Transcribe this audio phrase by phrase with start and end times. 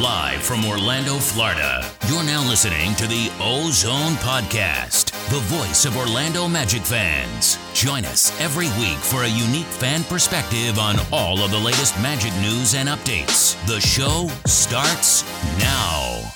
[0.00, 6.46] Live from Orlando, Florida, you're now listening to the Ozone Podcast, the voice of Orlando
[6.46, 7.58] Magic fans.
[7.72, 12.30] Join us every week for a unique fan perspective on all of the latest Magic
[12.42, 13.56] news and updates.
[13.66, 15.24] The show starts
[15.58, 16.30] now.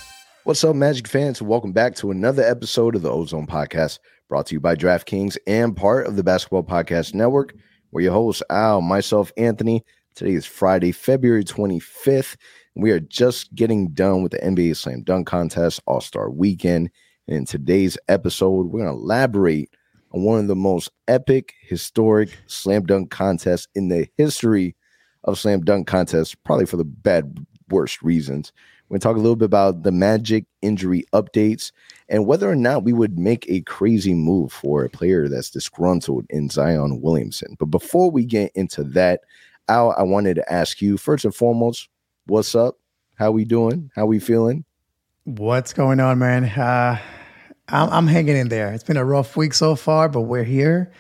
[0.45, 1.43] What's up, Magic fans?
[1.43, 3.99] Welcome back to another episode of the Ozone Podcast,
[4.31, 7.55] brought to you by DraftKings and part of the Basketball Podcast Network.
[7.91, 9.85] We're your hosts, Al, myself, Anthony.
[10.15, 12.37] Today is Friday, February 25th.
[12.77, 16.91] We are just getting done with the NBA Slam Dunk Contest All Star Weekend.
[17.27, 19.71] And in today's episode, we're going to elaborate
[20.13, 24.77] on one of the most epic, historic slam dunk contests in the history
[25.25, 28.53] of slam dunk contests, probably for the bad, worst reasons.
[28.89, 31.71] We're going to talk a little bit about the Magic injury updates
[32.09, 36.27] and whether or not we would make a crazy move for a player that's disgruntled
[36.31, 37.57] in Zion Williamson.
[37.59, 39.21] But before we get into that,
[39.69, 41.89] Al, I wanted to ask you first and foremost,
[42.31, 42.79] what's up?
[43.17, 43.91] How we doing?
[43.97, 44.65] How we feeling?
[45.25, 46.45] What's going on, man?
[46.45, 46.99] Uh,
[47.69, 48.73] I'm, I'm hanging in there.
[48.73, 50.93] It's been a rough week so far, but we're here.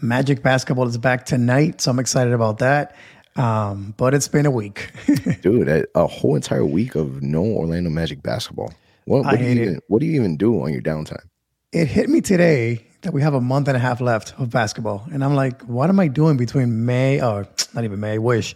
[0.00, 2.94] Magic basketball is back tonight, so I'm excited about that.
[3.34, 4.92] Um, but it's been a week,
[5.42, 5.68] dude.
[5.68, 8.72] A, a, whole entire week of no Orlando Magic basketball.
[9.04, 11.26] What, what do you even, what do you even do on your downtime?
[11.72, 15.06] It hit me today that we have a month and a half left of basketball,
[15.12, 18.18] and I'm like, what am I doing between May or not even May?
[18.18, 18.54] Wish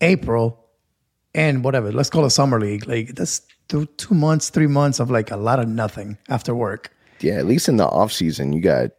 [0.00, 0.61] April
[1.34, 1.92] and whatever.
[1.92, 2.86] Let's call it summer league.
[2.86, 6.94] Like that's two, two months, three months of like a lot of nothing after work.
[7.20, 8.90] Yeah, at least in the off season, you got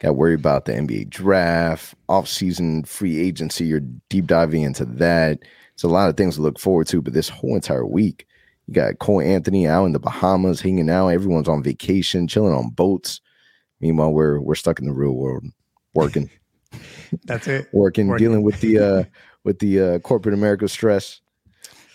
[0.00, 3.66] got worried about the NBA draft, off season free agency.
[3.66, 5.40] You're deep diving into that.
[5.74, 7.02] It's a lot of things to look forward to.
[7.02, 8.26] But this whole entire week,
[8.66, 11.08] you got Cole Anthony out in the Bahamas hanging out.
[11.08, 13.20] Everyone's on vacation, chilling on boats.
[13.80, 15.44] Meanwhile, we're we're stuck in the real world,
[15.94, 16.30] working.
[17.24, 17.68] That's it.
[17.72, 19.04] working, working, dealing with the uh
[19.44, 21.20] with the uh corporate America stress.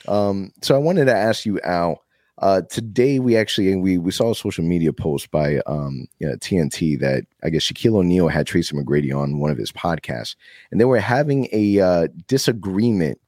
[0.08, 2.04] Um, so I wanted to ask you, Al.
[2.40, 6.36] Uh, today we actually we we saw a social media post by um, you know,
[6.36, 10.36] TNT that I guess Shaquille O'Neal had Tracy McGrady on one of his podcasts,
[10.70, 13.20] and they were having a uh, disagreement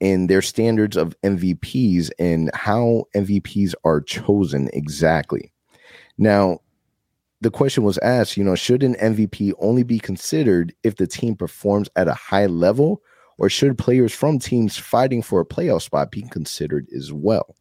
[0.00, 5.52] in their standards of MVPs and how MVPs are chosen exactly.
[6.18, 6.60] Now,
[7.40, 11.36] the question was asked, you know, should an MVP only be considered if the team
[11.36, 13.02] performs at a high level,
[13.40, 17.56] or should players from teams fighting for a playoff spot be considered as well?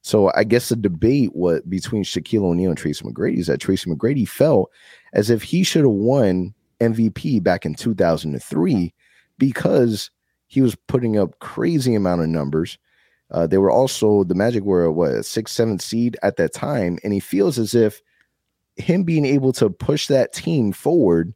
[0.00, 3.90] So I guess the debate what between Shaquille O'Neal and Tracy McGrady is that Tracy
[3.90, 4.70] McGrady felt
[5.12, 8.94] as if he should have won MVP back in 2003
[9.36, 10.10] because
[10.46, 12.78] he was putting up crazy amount of numbers.
[13.30, 16.98] Uh, they were also the Magic were what a six, seventh seed at that time,
[17.04, 18.00] and he feels as if
[18.76, 21.34] him being able to push that team forward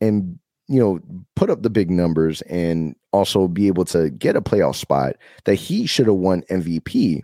[0.00, 1.00] and you know
[1.34, 5.54] put up the big numbers and also be able to get a playoff spot that
[5.54, 7.22] he should have won MVP,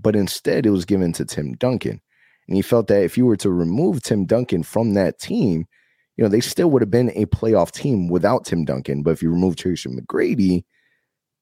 [0.00, 2.00] but instead it was given to Tim Duncan.
[2.48, 5.66] And he felt that if you were to remove Tim Duncan from that team,
[6.16, 9.02] you know, they still would have been a playoff team without Tim Duncan.
[9.02, 10.64] But if you remove Tracy McGrady,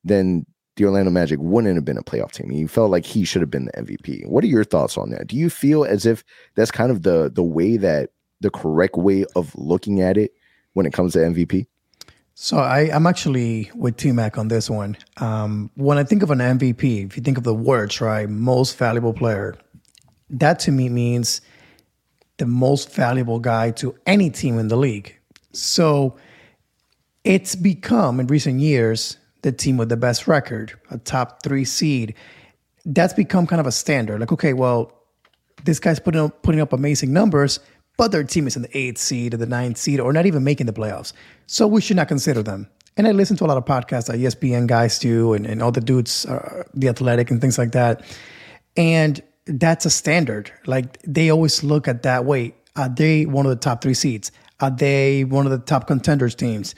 [0.04, 0.46] then
[0.76, 2.50] the Orlando Magic wouldn't have been a playoff team.
[2.50, 4.26] He felt like he should have been the MVP.
[4.26, 5.26] What are your thoughts on that?
[5.26, 6.22] Do you feel as if
[6.54, 8.10] that's kind of the the way that
[8.40, 10.32] the correct way of looking at it
[10.74, 11.66] when it comes to MVP?
[12.34, 14.96] So I, am actually with T Mac on this one.
[15.18, 18.78] Um, when I think of an MVP, if you think of the words, right, most
[18.78, 19.56] valuable player,
[20.30, 21.42] that to me means
[22.38, 25.14] the most valuable guy to any team in the league.
[25.52, 26.16] So
[27.24, 32.14] it's become in recent years the team with the best record, a top three seed.
[32.86, 34.20] That's become kind of a standard.
[34.20, 34.92] Like, okay, well,
[35.64, 37.60] this guy's putting up, putting up amazing numbers,
[38.00, 40.42] but their team is in the eighth seed or the ninth seed or not even
[40.42, 41.12] making the playoffs.
[41.46, 42.66] So we should not consider them.
[42.96, 45.70] And I listen to a lot of podcasts that ESPN guys do and, and all
[45.70, 48.02] the dudes, uh, the athletic and things like that.
[48.74, 50.50] And that's a standard.
[50.64, 52.54] Like they always look at that way.
[52.74, 54.32] Are they one of the top three seeds?
[54.60, 56.74] Are they one of the top contenders teams?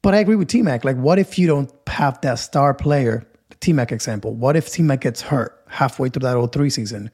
[0.00, 0.86] But I agree with T Mac.
[0.86, 3.26] Like, what if you don't have that star player?
[3.60, 4.34] T Mac example.
[4.34, 7.10] What if T Mac gets hurt halfway through that 03 season?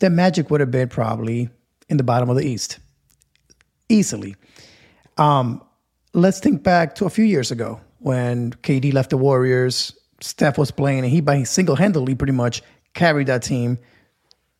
[0.00, 1.48] The Magic would have been probably
[1.88, 2.78] in the bottom of the East
[3.88, 4.36] easily.
[5.18, 5.62] Um,
[6.12, 9.98] let's think back to a few years ago when KD left the Warriors.
[10.20, 12.62] Steph was playing, and he by single handedly pretty much
[12.94, 13.78] carried that team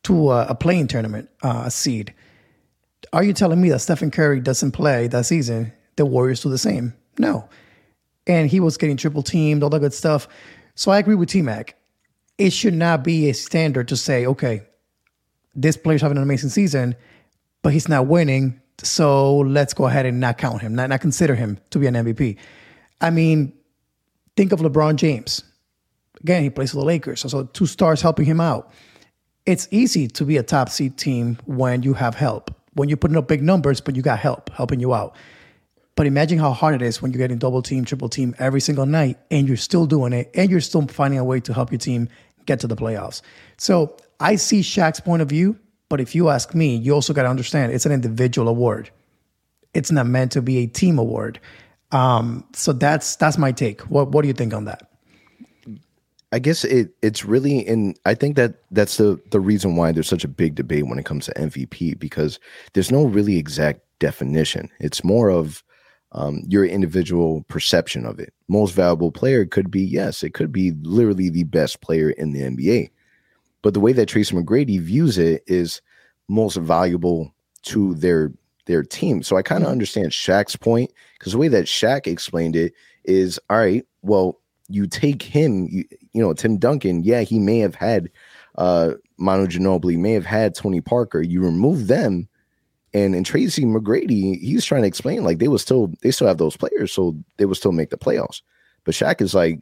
[0.03, 2.13] to a, a play-in tournament, uh, a seed.
[3.13, 5.73] Are you telling me that Stephen Curry doesn't play that season?
[5.95, 6.93] The Warriors do the same?
[7.17, 7.49] No.
[8.27, 10.27] And he was getting triple teamed, all that good stuff.
[10.75, 11.75] So I agree with T Mac.
[12.37, 14.61] It should not be a standard to say, okay,
[15.55, 16.95] this player's having an amazing season,
[17.65, 18.61] but he's not winning.
[18.83, 21.95] So let's go ahead and not count him, not, not consider him to be an
[21.95, 22.37] MVP.
[23.01, 23.53] I mean,
[24.37, 25.43] think of LeBron James
[26.21, 28.71] Again, he plays for the Lakers, so, so two stars helping him out.
[29.47, 33.17] It's easy to be a top seed team when you have help, when you're putting
[33.17, 35.15] up big numbers, but you got help helping you out.
[35.95, 38.85] But imagine how hard it is when you're getting double team, triple team every single
[38.85, 41.79] night, and you're still doing it, and you're still finding a way to help your
[41.79, 42.09] team
[42.45, 43.21] get to the playoffs.
[43.57, 45.57] So I see Shaq's point of view,
[45.89, 48.89] but if you ask me, you also got to understand it's an individual award.
[49.73, 51.39] It's not meant to be a team award.
[51.91, 53.81] Um, so that's that's my take.
[53.81, 54.89] What what do you think on that?
[56.31, 60.09] I guess it it's really in I think that that's the the reason why there's
[60.09, 62.39] such a big debate when it comes to MVP because
[62.73, 64.69] there's no really exact definition.
[64.79, 65.63] It's more of
[66.11, 68.33] um, your individual perception of it.
[68.47, 72.41] Most valuable player could be yes, it could be literally the best player in the
[72.41, 72.89] NBA,
[73.65, 75.81] but the way that Tracy McGrady views it is
[76.27, 77.33] most valuable
[77.63, 78.31] to their
[78.67, 79.23] their team.
[79.23, 82.73] So I kind of understand Shaq's point because the way that Shaq explained it
[83.05, 83.83] is all right.
[84.03, 85.83] Well, you take him, you,
[86.13, 87.03] you know, Tim Duncan.
[87.03, 88.11] Yeah, he may have had
[88.55, 91.23] uh, Manu Ginobili, may have had Tony Parker.
[91.23, 92.29] You remove them,
[92.93, 96.37] and and Tracy McGrady, he's trying to explain like they will still they still have
[96.37, 98.43] those players, so they will still make the playoffs.
[98.83, 99.59] But Shaq is like,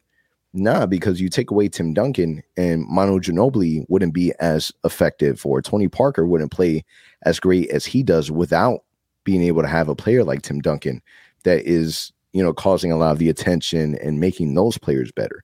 [0.53, 5.61] nah, because you take away Tim Duncan and Manu Ginobili wouldn't be as effective, or
[5.61, 6.83] Tony Parker wouldn't play
[7.23, 8.83] as great as he does without
[9.23, 11.01] being able to have a player like Tim Duncan
[11.43, 15.43] that is you know, causing a lot of the attention and making those players better.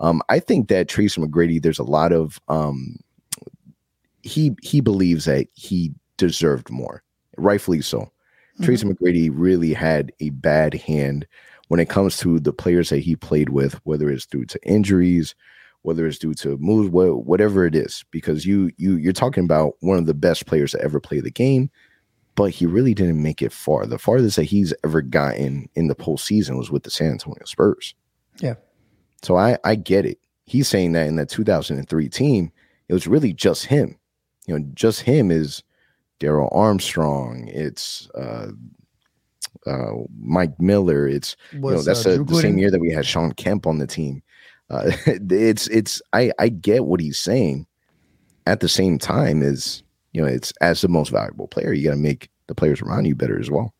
[0.00, 2.96] Um, I think that Tracy McGrady, there's a lot of um,
[4.22, 7.02] he he believes that he deserved more,
[7.36, 8.00] rightfully so.
[8.00, 8.64] Mm-hmm.
[8.64, 11.26] Tracy McGrady really had a bad hand
[11.68, 15.34] when it comes to the players that he played with, whether it's due to injuries,
[15.82, 19.98] whether it's due to moves, whatever it is, because you you you're talking about one
[19.98, 21.70] of the best players to ever play the game
[22.34, 23.86] but he really didn't make it far.
[23.86, 27.94] The farthest that he's ever gotten in the postseason was with the San Antonio Spurs.
[28.38, 28.54] Yeah.
[29.22, 30.18] So I, I get it.
[30.44, 32.52] He's saying that in the 2003 team,
[32.88, 33.98] it was really just him.
[34.46, 35.62] You know, just him is
[36.18, 37.48] Darrell Armstrong.
[37.48, 38.48] It's uh,
[39.66, 41.06] uh, Mike Miller.
[41.06, 43.66] It's was, you know that's uh, a, the same year that we had Shawn Kemp
[43.66, 44.22] on the team.
[44.70, 47.66] Uh, it's it's I I get what he's saying.
[48.44, 51.94] At the same time, is you know, it's as the most valuable player, you got
[51.94, 53.74] to make the players around you better as well.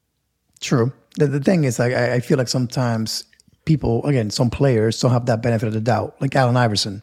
[0.61, 0.93] True.
[1.19, 3.25] The, the thing is, like, I, I feel like sometimes
[3.65, 6.17] people, again, some players don't have that benefit of the doubt.
[6.21, 7.03] Like Allen Iverson,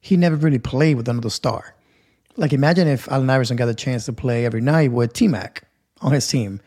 [0.00, 1.74] he never really played with another star.
[2.36, 5.62] Like, imagine if Allen Iverson got a chance to play every night with T Mac
[6.00, 6.60] on his team.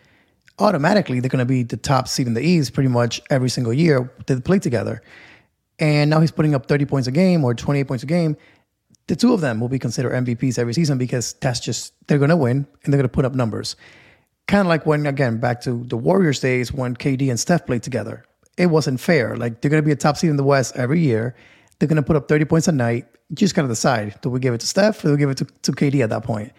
[0.60, 3.74] Automatically, they're going to be the top seed in the East pretty much every single
[3.74, 5.02] year they play together.
[5.80, 8.36] And now he's putting up 30 points a game or 28 points a game
[9.10, 12.30] the two of them will be considered MVPs every season because that's just they're going
[12.30, 13.76] to win and they're going to put up numbers.
[14.48, 17.82] Kind of like when again back to the Warriors days when KD and Steph played
[17.82, 18.24] together.
[18.58, 19.36] It wasn't fair.
[19.36, 21.36] Like they're going to be a top seed in the West every year.
[21.80, 23.08] They're going to put up 30 points a night.
[23.34, 25.38] Just got to decide: do we give it to Steph or do we give it
[25.38, 26.52] to, to KD at that point?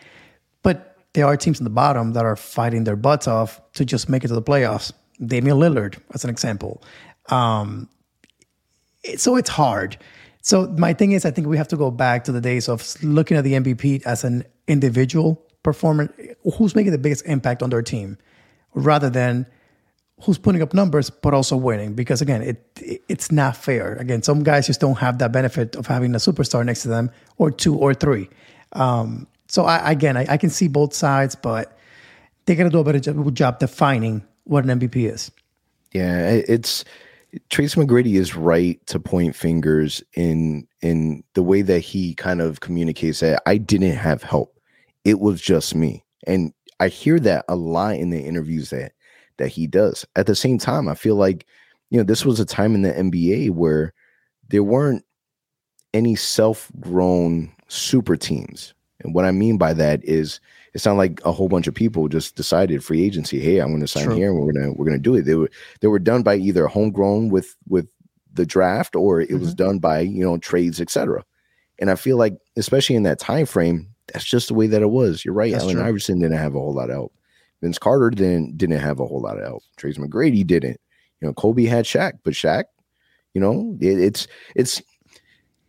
[1.12, 4.24] There are teams in the bottom that are fighting their butts off to just make
[4.24, 4.92] it to the playoffs.
[5.24, 6.82] Damian Lillard, as an example.
[7.28, 7.88] Um,
[9.02, 9.98] it, so it's hard.
[10.42, 12.96] So my thing is, I think we have to go back to the days of
[13.02, 16.12] looking at the MVP as an individual performer,
[16.56, 18.16] who's making the biggest impact on their team,
[18.74, 19.46] rather than
[20.22, 21.94] who's putting up numbers but also winning.
[21.94, 23.94] Because again, it, it it's not fair.
[23.96, 27.10] Again, some guys just don't have that benefit of having a superstar next to them,
[27.36, 28.28] or two or three.
[28.72, 31.76] Um, so I, again, I, I, can see both sides, but
[32.46, 35.32] they got to do a better job defining what an MVP is.
[35.92, 36.84] Yeah, it's
[37.48, 42.60] Trace McGrady is right to point fingers in in the way that he kind of
[42.60, 44.56] communicates that I didn't have help.
[45.04, 46.04] It was just me.
[46.28, 48.92] And I hear that a lot in the interviews that
[49.38, 50.06] that he does.
[50.14, 51.44] At the same time, I feel like,
[51.90, 53.94] you know, this was a time in the NBA where
[54.48, 55.04] there weren't
[55.92, 58.74] any self-grown super teams.
[59.00, 60.40] And what I mean by that is
[60.74, 63.40] it's not like a whole bunch of people just decided free agency.
[63.40, 64.14] Hey, I'm going to sign True.
[64.14, 65.22] here, and we're gonna we're gonna do it.
[65.22, 67.88] They were they were done by either homegrown with with
[68.32, 69.40] the draft, or it mm-hmm.
[69.40, 71.24] was done by you know trades, etc.
[71.78, 74.90] And I feel like, especially in that time frame, that's just the way that it
[74.90, 75.24] was.
[75.24, 75.52] You're right.
[75.52, 75.84] That's Allen true.
[75.84, 77.14] Iverson didn't have a whole lot of help.
[77.62, 79.62] Vince Carter didn't didn't have a whole lot of help.
[79.76, 80.80] Tracy McGrady didn't.
[81.20, 82.64] You know, Kobe had Shaq, but Shaq,
[83.34, 84.82] you know, it, it's it's.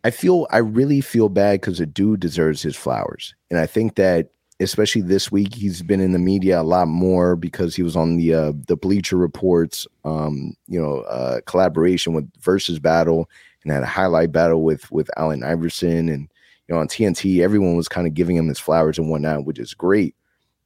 [0.04, 3.96] I feel I really feel bad because the dude deserves his flowers, and I think
[3.96, 4.32] that
[4.62, 8.18] especially this week he's been in the media a lot more because he was on
[8.18, 13.30] the uh, the bleacher reports um, you know uh, collaboration with versus battle
[13.64, 16.32] and had a highlight battle with with allen iverson and
[16.68, 19.60] you know on tnt everyone was kind of giving him his flowers and whatnot which
[19.60, 20.16] is great.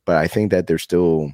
[0.05, 1.31] But i think that there's still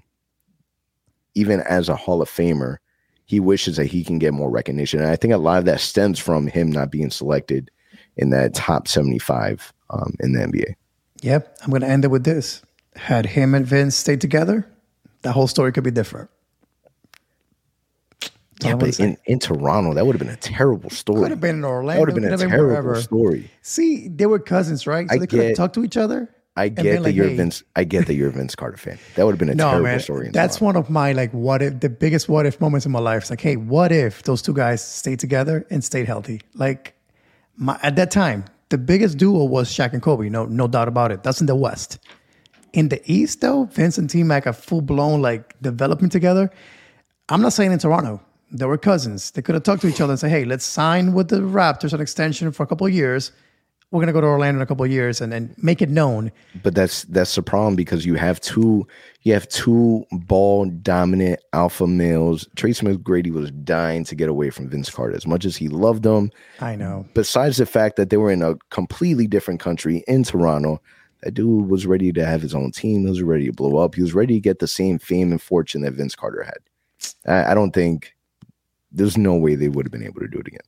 [1.34, 2.78] even as a hall of famer
[3.26, 5.00] he wishes that he can get more recognition.
[5.00, 7.72] And i think a lot of that stems from him not being selected
[8.18, 10.76] in that top 75 um, in the NBA.
[11.22, 11.58] Yep.
[11.64, 12.62] I'm going to end it with this.
[12.96, 14.68] Had him and Vince stayed together,
[15.22, 16.30] the whole story could be different.
[18.64, 21.22] Yeah, but in, in Toronto, that would have been a terrible story.
[21.22, 21.94] Could have been in Orlando.
[21.94, 23.02] That would have been a terrible wherever.
[23.02, 23.50] story.
[23.64, 25.10] See, they were cousins, right?
[25.10, 26.30] So I they could have talked to each other.
[26.56, 27.64] I get that like, you're hey, Vince.
[27.76, 29.00] I get that you're a Vince Carter fan.
[29.16, 30.00] That would have been a No, terrible man.
[30.02, 30.30] story.
[30.32, 30.80] That's Toronto.
[30.80, 33.24] one of my like what if the biggest what if moments in my life.
[33.24, 36.42] It's like, hey, what if those two guys stayed together and stayed healthy?
[36.54, 36.94] Like
[37.58, 40.30] my at that time, the biggest duo was Shaq and Kobe.
[40.30, 41.24] No, no doubt about it.
[41.24, 42.00] That's in the West.
[42.74, 46.50] In the East, though, Vince and T Mac are full blown like development together.
[47.30, 48.22] I'm not saying in Toronto.
[48.52, 49.32] They were cousins.
[49.32, 51.94] They could have talked to each other and said, hey, let's sign with the Raptors
[51.94, 53.32] an extension for a couple years.
[53.92, 56.32] We're gonna go to Orlando in a couple of years and then make it known.
[56.64, 58.88] but that's that's the problem because you have two
[59.24, 62.48] you have two ball dominant alpha males.
[62.56, 66.06] Tracy McGrady was dying to get away from Vince Carter as much as he loved
[66.06, 66.32] him.
[66.62, 67.06] I know.
[67.14, 70.82] Besides the fact that they were in a completely different country in Toronto,
[71.22, 73.02] that dude was ready to have his own team.
[73.02, 73.96] He was ready to blow up.
[73.96, 76.60] He was ready to get the same fame and fortune that Vince Carter had.
[77.28, 78.16] I, I don't think
[78.92, 80.60] there's no way they would have been able to do it again.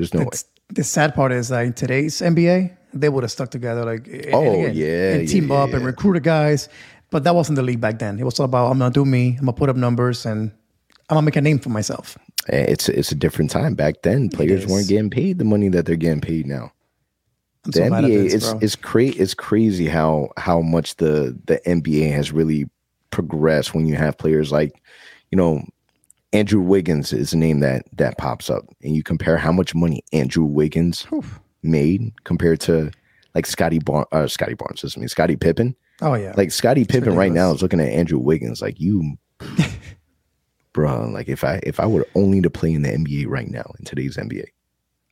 [0.00, 0.30] There's no way.
[0.72, 4.34] The sad part is that in today's NBA, they would have stuck together like and
[4.34, 6.68] Oh, yeah, and team yeah, up and recruit the guys.
[7.10, 8.18] But that wasn't the league back then.
[8.18, 10.50] It was all about I'm gonna do me, I'm gonna put up numbers, and
[11.10, 12.16] I'm gonna make a name for myself.
[12.48, 13.74] Eh, It's it's a different time.
[13.74, 16.72] Back then, players weren't getting paid the money that they're getting paid now.
[17.64, 22.10] I'm the so NBA is is cra- it's crazy how how much the the NBA
[22.12, 22.64] has really
[23.10, 24.72] progressed when you have players like
[25.30, 25.62] you know
[26.32, 30.02] Andrew Wiggins is a name that that pops up and you compare how much money
[30.12, 31.06] Andrew Wiggins
[31.62, 32.90] made compared to
[33.34, 35.74] like Scottie Bar- uh, Scottie Barnes, I mean Scottie Pippen.
[36.02, 39.16] oh yeah, Like Scottie Pippen right now is looking at Andrew Wiggins like you
[40.72, 43.72] bro, like if I if I were only to play in the NBA right now
[43.78, 44.44] in today's NBA.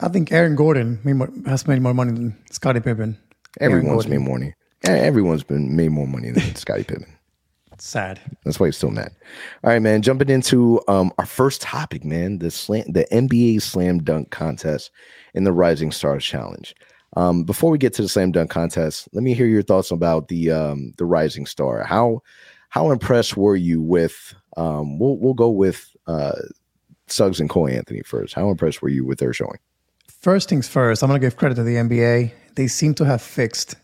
[0.01, 3.19] I think Aaron Gordon made more, has made more money than Scottie Pippen.
[3.61, 4.23] Everyone's Gordon.
[4.23, 4.55] more money.
[4.85, 7.13] Everyone's been made more money than Scottie Pippen.
[7.81, 8.21] Sad.
[8.45, 9.13] That's why he's still mad.
[9.65, 10.03] All right, man.
[10.03, 12.39] Jumping into um our first topic, man.
[12.39, 14.91] The slam the NBA slam dunk contest
[15.35, 16.75] and the Rising Stars Challenge.
[17.17, 20.29] Um, before we get to the slam dunk contest, let me hear your thoughts about
[20.29, 21.85] the um the Rising Star.
[21.85, 22.23] How
[22.69, 26.33] how impressed were you with um we'll we'll go with uh
[27.07, 28.35] Suggs and Cole Anthony first.
[28.35, 29.59] How impressed were you with their showing?
[30.21, 32.33] First things first, I'm gonna give credit to the NBA.
[32.57, 33.77] They seem to have fixed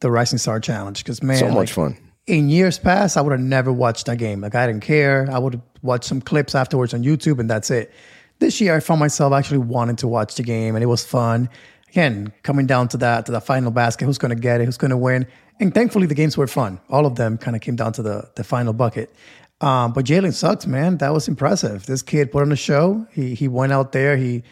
[0.00, 1.96] the Rising Star Challenge because man, So much like, fun.
[2.26, 4.40] In years past, I would have never watched that game.
[4.40, 5.28] Like I didn't care.
[5.30, 7.92] I would watched some clips afterwards on YouTube, and that's it.
[8.38, 11.48] This year, I found myself actually wanting to watch the game, and it was fun.
[11.90, 14.78] Again, coming down to that to the final basket, who's going to get it, who's
[14.78, 15.26] going to win,
[15.60, 16.80] and thankfully the games were fun.
[16.88, 19.14] All of them kind of came down to the the final bucket.
[19.60, 20.98] Um, but Jalen Suggs, man.
[20.98, 21.86] That was impressive.
[21.86, 23.06] This kid put on a show.
[23.12, 24.16] He he went out there.
[24.16, 24.42] He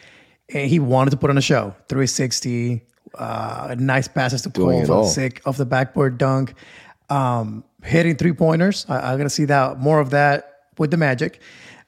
[0.49, 1.75] and he wanted to put on a show.
[1.89, 2.81] 360,
[3.15, 5.05] uh, nice passes to Cole it for the all.
[5.05, 6.53] sick off the backboard dunk,
[7.13, 8.85] um, hitting three pointers.
[8.89, 11.41] I, I'm gonna see that more of that with the Magic.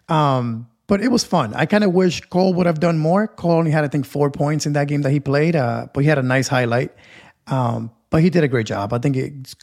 [0.08, 1.54] Um, but it was fun.
[1.56, 3.28] I kind of wish Cole would have done more.
[3.28, 6.02] Cole only had, I think, four points in that game that he played, uh, but
[6.02, 6.92] he had a nice highlight.
[7.48, 8.94] Um, but he did a great job.
[8.94, 9.56] I think it,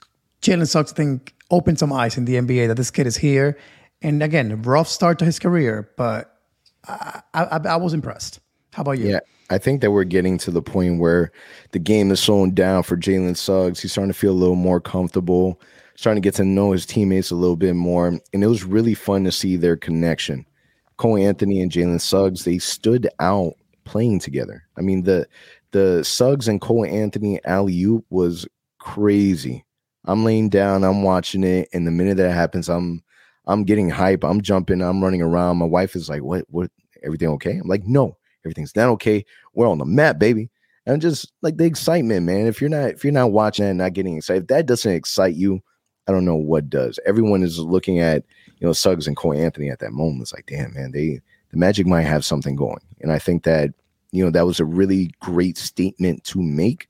[0.43, 3.57] Jalen Suggs, I think, opened some eyes in the NBA that this kid is here.
[4.03, 6.37] And again, rough start to his career, but
[6.89, 8.41] I, I, I was impressed.
[8.73, 9.11] How about you?
[9.11, 9.21] Yeah,
[9.53, 11.31] I think that we're getting to the point where
[11.73, 13.81] the game is slowing down for Jalen Suggs.
[13.81, 15.61] He's starting to feel a little more comfortable,
[15.95, 18.09] starting to get to know his teammates a little bit more.
[18.09, 20.47] And it was really fun to see their connection.
[20.97, 23.53] Cole Anthony and Jalen Suggs, they stood out
[23.85, 24.65] playing together.
[24.79, 25.27] I mean, the
[25.73, 28.47] the Suggs and Cole Anthony alley oop was
[28.79, 29.65] crazy.
[30.07, 33.03] I'm laying down, I'm watching it, and the minute that happens, I'm
[33.47, 34.25] I'm getting hype.
[34.25, 35.59] I'm jumping, I'm running around.
[35.59, 36.71] My wife is like, What what
[37.03, 37.59] everything okay?
[37.59, 39.25] I'm like, no, everything's not okay.
[39.55, 40.51] We're on the map, baby.
[40.87, 42.47] And just like the excitement, man.
[42.47, 45.35] If you're not if you're not watching and not getting excited, if that doesn't excite
[45.35, 45.63] you,
[46.09, 46.99] I don't know what does.
[47.07, 48.25] Everyone is looking at
[48.59, 50.23] you know Suggs and Cole Anthony at that moment.
[50.23, 51.21] It's like, damn, man, they
[51.51, 52.81] the Magic might have something going.
[53.01, 53.71] And I think that
[54.11, 56.89] you know that was a really great statement to make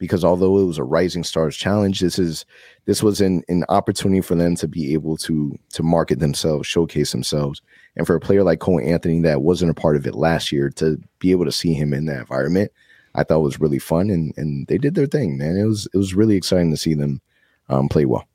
[0.00, 2.44] because although it was a Rising Stars challenge, this is
[2.86, 7.12] this was an, an opportunity for them to be able to to market themselves, showcase
[7.12, 7.62] themselves,
[7.96, 10.70] and for a player like Cole Anthony that wasn't a part of it last year
[10.76, 12.70] to be able to see him in that environment,
[13.14, 15.56] I thought was really fun, and and they did their thing, man.
[15.56, 17.20] It was it was really exciting to see them
[17.68, 18.26] um, play well.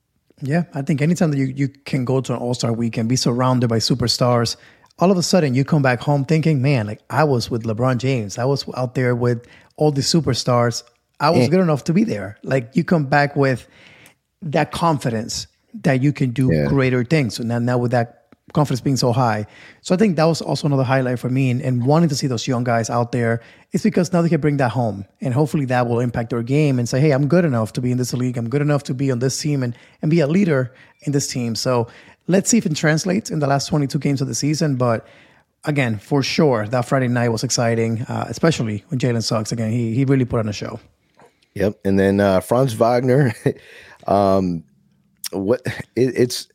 [0.41, 3.15] Yeah, I think anytime that you, you can go to an All Star weekend, be
[3.15, 4.57] surrounded by superstars,
[4.99, 7.97] all of a sudden you come back home thinking, man, like I was with LeBron
[7.97, 8.37] James.
[8.37, 9.45] I was out there with
[9.77, 10.83] all the superstars.
[11.21, 11.47] I was Yeah.
[11.47, 12.37] good enough to be there.
[12.43, 13.65] Like you come back with
[14.41, 15.47] that confidence
[15.83, 16.67] that you can do Yeah.
[16.67, 17.35] greater things.
[17.35, 19.45] So now, now with that confidence being so high.
[19.81, 22.27] So I think that was also another highlight for me and, and wanting to see
[22.27, 23.41] those young guys out there.
[23.71, 26.77] It's because now they can bring that home and hopefully that will impact their game
[26.77, 28.37] and say, hey, I'm good enough to be in this league.
[28.37, 31.27] I'm good enough to be on this team and, and be a leader in this
[31.27, 31.55] team.
[31.55, 31.87] So
[32.27, 34.75] let's see if it translates in the last 22 games of the season.
[34.75, 35.07] But
[35.63, 39.95] again, for sure, that Friday night was exciting, uh, especially when Jalen Suggs, again, he,
[39.95, 40.79] he really put on a show.
[41.55, 41.79] Yep.
[41.83, 43.33] And then uh, Franz Wagner,
[44.07, 44.63] um,
[45.31, 45.61] what
[45.95, 46.47] it, it's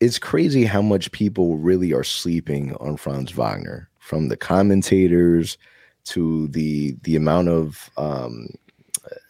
[0.00, 5.58] it's crazy how much people really are sleeping on Franz Wagner, from the commentators
[6.04, 8.48] to the the amount of um,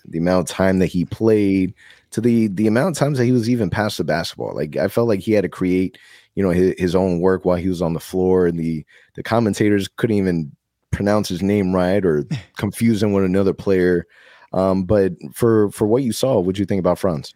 [0.04, 1.74] the amount of time that he played
[2.12, 4.54] to the the amount of times that he was even past the basketball.
[4.54, 5.98] Like I felt like he had to create,
[6.36, 8.84] you know, his, his own work while he was on the floor, and the
[9.14, 10.52] the commentators couldn't even
[10.92, 12.24] pronounce his name right or
[12.56, 14.06] confuse him with another player.
[14.52, 17.34] Um, but for for what you saw, what do you think about Franz?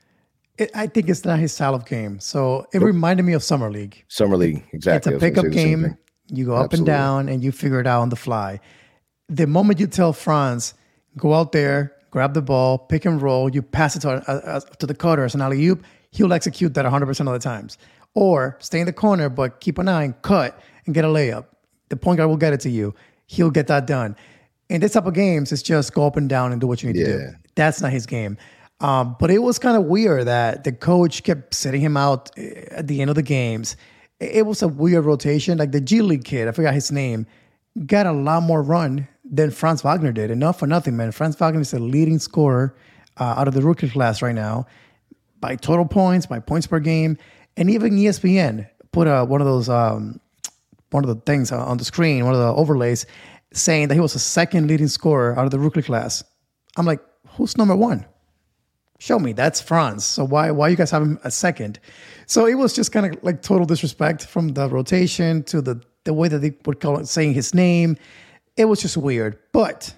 [0.57, 2.21] It, I think it's not his style of game.
[2.21, 4.05] So it reminded me of summer league.
[4.09, 5.15] Summer league, exactly.
[5.15, 5.97] It's a pickup game.
[6.29, 6.79] You go up Absolutely.
[6.79, 8.61] and down, and you figure it out on the fly.
[9.29, 10.75] The moment you tell Franz,
[11.17, 14.61] go out there, grab the ball, pick and roll, you pass it to, uh, uh,
[14.61, 17.77] to the cutter as an alley oop, he'll execute that 100% of the times.
[18.15, 21.47] Or stay in the corner, but keep an eye and cut and get a layup.
[21.89, 22.95] The point guard will get it to you.
[23.27, 24.15] He'll get that done.
[24.69, 26.93] In this type of games, it's just go up and down and do what you
[26.93, 27.07] need yeah.
[27.07, 27.29] to do.
[27.57, 28.39] That's not his game.
[28.81, 32.65] Um, but it was kind of weird that the coach kept sitting him out eh,
[32.71, 33.77] at the end of the games.
[34.21, 35.59] It was a weird rotation.
[35.59, 37.27] Like the G League kid, I forgot his name,
[37.87, 40.31] got a lot more run than Franz Wagner did.
[40.31, 41.13] Enough for nothing, man.
[41.13, 42.77] Franz Wagner is the leading scorer
[43.19, 44.67] uh, out of the rookie class right now
[45.41, 47.17] by total points, by points per game,
[47.57, 50.21] and even ESPN put uh, one of those um,
[50.91, 53.05] one of the things on the screen, one of the overlays,
[53.53, 56.23] saying that he was the second leading scorer out of the rookie class.
[56.77, 57.01] I'm like,
[57.31, 58.07] who's number one?
[58.99, 60.05] Show me that's Franz.
[60.05, 61.79] So why why you guys have him a second?
[62.27, 66.15] So it was just kind of like total disrespect from the rotation to the the
[66.15, 67.97] way that they would call it saying his name.
[68.57, 69.95] It was just weird, but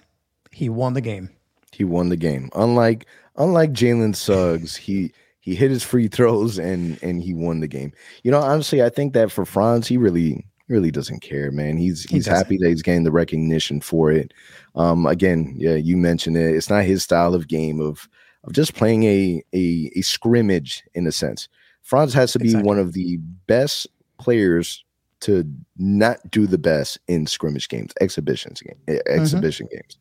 [0.51, 1.31] he won the game.
[1.73, 2.51] He won the game.
[2.55, 7.69] Unlike unlike Jalen Suggs, he he hit his free throws and and he won the
[7.69, 7.93] game.
[8.23, 11.77] You know, honestly, I think that for Franz, he really really doesn't care, man.
[11.77, 14.33] He's he's he happy that he's getting the recognition for it.
[14.75, 16.57] Um, again, yeah, you mentioned it.
[16.57, 18.09] It's not his style of game of
[18.47, 21.49] of just playing a, a, a scrimmage in a sense.
[21.83, 22.67] Franz has to be exactly.
[22.67, 23.87] one of the best
[24.19, 24.85] players
[25.21, 25.45] to
[25.77, 29.21] not do the best in scrimmage games, exhibitions game, mm-hmm.
[29.21, 29.99] exhibition games.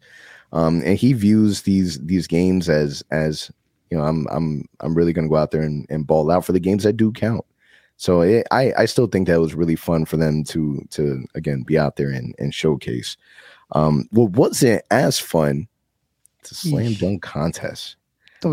[0.52, 3.52] Um, and he views these these games as as
[3.90, 6.46] you know, I'm I'm I'm really going to go out there and, and ball out
[6.46, 7.46] for the games that do count.
[7.98, 11.64] So it, I I still think that was really fun for them to to again
[11.64, 13.18] be out there and, and showcase.
[13.72, 15.68] Um, what wasn't as fun?
[16.40, 17.96] It's a slam dunk contest.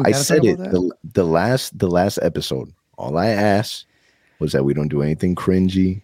[0.04, 2.72] I said it the, the last the last episode.
[2.98, 3.86] All I asked
[4.38, 6.02] was that we don't do anything cringy.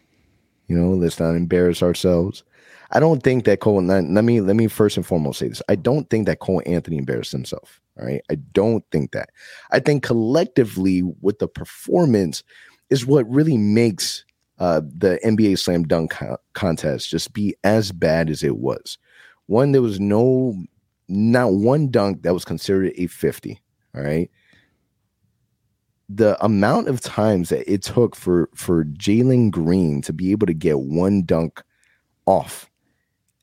[0.68, 2.44] You know, let's not embarrass ourselves.
[2.90, 3.82] I don't think that Cole.
[3.82, 5.62] Let me let me first and foremost say this.
[5.68, 7.80] I don't think that Cole Anthony embarrassed himself.
[7.98, 9.30] All right, I don't think that.
[9.70, 12.42] I think collectively with the performance
[12.90, 14.24] is what really makes
[14.58, 18.98] uh, the NBA Slam Dunk co- contest just be as bad as it was.
[19.46, 20.54] One, there was no,
[21.08, 23.60] not one dunk that was considered a fifty.
[23.98, 24.30] All right.
[26.08, 30.54] The amount of times that it took for for Jalen Green to be able to
[30.54, 31.62] get one dunk
[32.24, 32.70] off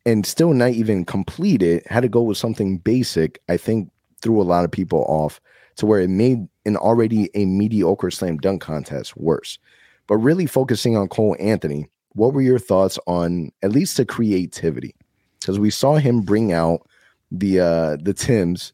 [0.06, 3.92] and still not even complete it, had to go with something basic, I think
[4.22, 5.42] threw a lot of people off
[5.78, 9.60] to where it made an already a mediocre slam dunk contest worse.
[10.08, 14.96] But really focusing on Cole Anthony, what were your thoughts on at least the creativity?
[15.40, 16.88] Because we saw him bring out
[17.32, 18.72] the uh the Tims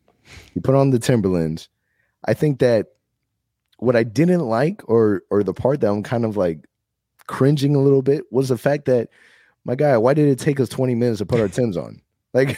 [0.54, 1.70] he put on the Timberlands.
[2.26, 2.88] I think that
[3.78, 6.65] what I didn't like, or or the part that I'm kind of like
[7.28, 9.10] cringing a little bit, was the fact that
[9.65, 12.02] my guy, why did it take us 20 minutes to put our Tims on?
[12.34, 12.58] Like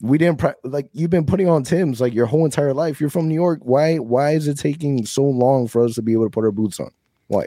[0.00, 3.00] we didn't like you've been putting on Tims like your whole entire life.
[3.00, 3.60] You're from New York.
[3.62, 6.50] Why why is it taking so long for us to be able to put our
[6.50, 6.90] boots on?
[7.28, 7.46] Why?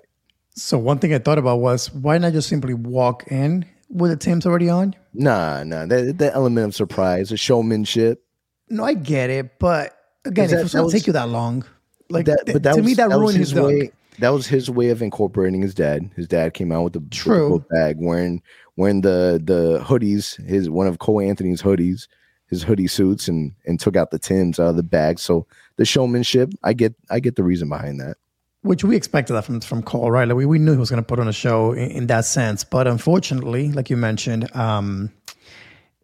[0.55, 4.17] So one thing I thought about was why not just simply walk in with the
[4.17, 4.95] Tims already on?
[5.13, 5.85] Nah, nah.
[5.85, 8.23] The, the element of surprise, the showmanship.
[8.69, 11.65] No, I get it, but again, that, if it's gonna take you that long,
[12.09, 13.91] like that, but that to was, me, that, that ruined his, his way.
[14.19, 16.09] That was his way of incorporating his dad.
[16.15, 17.53] His dad came out with the, True.
[17.53, 18.41] With the bag, wearing
[18.75, 22.07] wearing the the hoodies, his one of Cole Anthony's hoodies,
[22.47, 25.19] his hoodie suits, and and took out the Tims out of the bag.
[25.19, 28.17] So the showmanship, I get I get the reason behind that.
[28.63, 30.27] Which we expected that from from Cole, right?
[30.27, 32.25] Like we, we knew he was going to put on a show in, in, that
[32.25, 35.11] sense, but unfortunately, like you mentioned, um,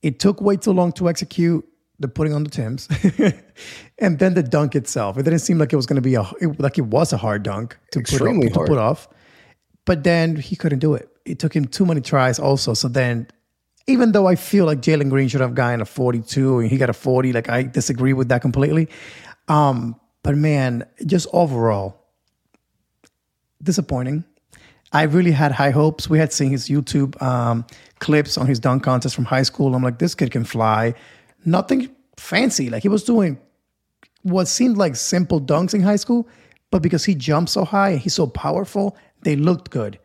[0.01, 1.67] it took way too long to execute
[2.03, 2.87] the putting on the Tims,
[3.99, 5.17] and then the dunk itself.
[5.17, 7.17] It didn't seem like it was going to be a it, like it was a
[7.17, 9.07] hard dunk to Extremely put, up, to put off.
[9.85, 11.09] but then he couldn't do it.
[11.25, 12.73] It took him too many tries also.
[12.73, 13.27] So then,
[13.87, 16.89] even though I feel like Jalen Green should have gotten a 42 and he got
[16.89, 18.89] a 40, like I disagree with that completely.
[19.47, 21.99] Um, but man, just overall,
[23.61, 24.23] disappointing.
[24.91, 26.09] I really had high hopes.
[26.09, 27.65] We had seen his YouTube um,
[27.99, 29.73] clips on his dunk contest from high school.
[29.73, 30.93] I'm like, this kid can fly.
[31.45, 32.69] Nothing fancy.
[32.69, 33.39] Like he was doing
[34.23, 36.27] what seemed like simple dunks in high school,
[36.71, 39.99] but because he jumped so high and he's so powerful, they looked good.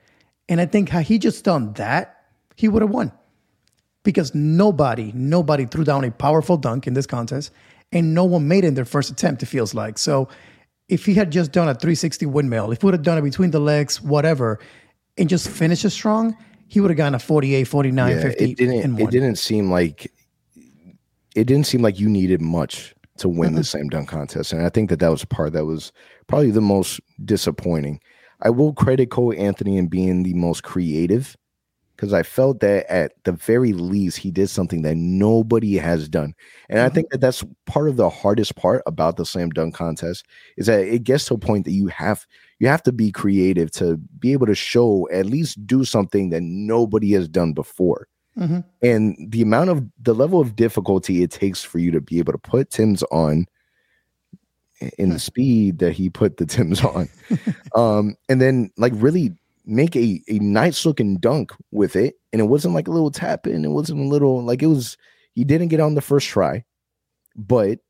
[0.49, 2.25] And I think had he just done that,
[2.57, 3.13] he would have won.
[4.03, 7.53] Because nobody, nobody threw down a powerful dunk in this contest,
[7.93, 9.99] and no one made it in their first attempt, it feels like.
[9.99, 10.29] So
[10.89, 13.51] if he had just done a 360 windmill, if he would have done it between
[13.51, 14.59] the legs, whatever,
[15.19, 16.37] and just finished it strong,
[16.69, 18.45] he would have gotten a 48, 49, Yeah, 50.
[18.45, 18.99] it didn't.
[18.99, 20.11] It didn't seem like
[21.39, 23.57] it didn't seem like you needed much to win Mm-hmm.
[23.57, 25.93] the same dunk contest, and I think that that was a part that was
[26.27, 28.01] probably the most disappointing.
[28.43, 31.37] I will credit Cole Anthony in being the most creative
[31.97, 36.35] because I felt that at the very least he did something that nobody has done,
[36.69, 36.95] and I Mhm.
[36.95, 40.25] think that that's part of the hardest part about the slam dunk contest
[40.57, 42.27] is that it gets to a point that you have
[42.61, 46.43] you have to be creative to be able to show at least do something that
[46.43, 48.65] nobody has done before Mhm.
[48.83, 52.33] and the amount of the level of difficulty it takes for you to be able
[52.33, 53.47] to put Tim's on
[54.97, 57.09] in the speed that he put the Tim's on.
[57.75, 59.33] um, and then like really
[59.65, 62.15] make a, a nice looking dunk with it.
[62.33, 64.97] And it wasn't like a little tap in, it wasn't a little like it was
[65.35, 66.65] he didn't get on the first try,
[67.37, 67.81] but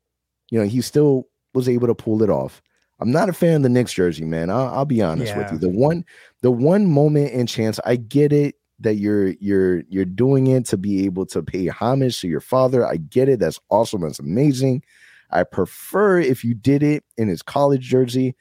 [0.49, 2.61] you know, he still was able to pull it off.
[2.99, 4.49] I'm not a fan of the Knicks jersey, man.
[4.49, 5.57] I'll, I'll be honest with you.
[5.57, 6.03] The one,
[6.41, 10.77] the one moment and chance, I get it that you're you're you're doing it to
[10.77, 12.85] be able to pay homage to your father.
[12.85, 13.39] I get it.
[13.39, 14.01] That's awesome.
[14.01, 14.83] That's amazing.
[15.31, 18.35] I prefer if you did it in his college jersey.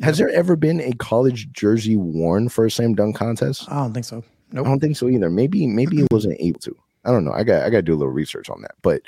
[0.00, 3.70] Has there ever been a college jersey worn for a slam dunk contest?
[3.70, 4.24] I don't think so.
[4.52, 5.30] I don't think so either.
[5.30, 6.76] Maybe maybe it wasn't able to.
[7.04, 7.32] I don't know.
[7.32, 8.74] I got I got to do a little research on that.
[8.82, 9.02] But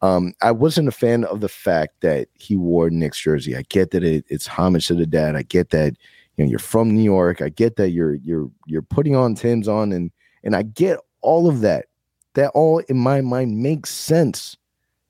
[0.00, 3.56] um, I wasn't a fan of the fact that he wore Knicks jersey.
[3.56, 5.36] I get that it, it's homage to the dad.
[5.36, 5.94] I get that
[6.36, 7.42] you know you're from New York.
[7.42, 10.10] I get that you're you're you're putting on Tim's on and
[10.44, 11.86] and I get all of that.
[12.34, 14.56] That all in my mind makes sense.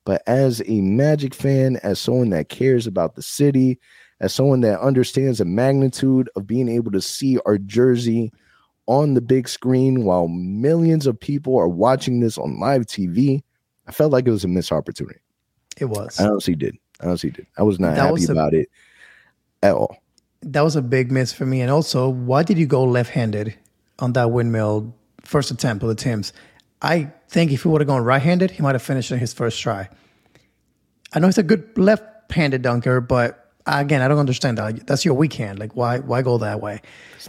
[0.05, 3.79] But as a Magic fan, as someone that cares about the city,
[4.21, 8.33] as someone that understands the magnitude of being able to see our jersey
[8.87, 13.43] on the big screen while millions of people are watching this on live TV,
[13.87, 15.21] I felt like it was a missed opportunity.
[15.77, 16.19] It was.
[16.19, 16.77] I honestly did.
[17.01, 17.47] I honestly did.
[17.59, 18.71] I was not That happy was a- about it
[19.63, 19.99] at all.
[20.41, 21.61] that was a big miss for me.
[21.61, 23.55] And also, why did you go left handed
[23.99, 24.95] on that windmill
[25.29, 26.33] first attempt of the Tims?
[26.81, 29.33] I think if he would have gone right handed, he might have finished in his
[29.35, 29.89] first try.
[31.13, 34.87] I know he's a good left handed dunker, but again, I don't understand that.
[34.87, 35.59] That's your weak hand.
[35.59, 36.81] Like, why why go that way?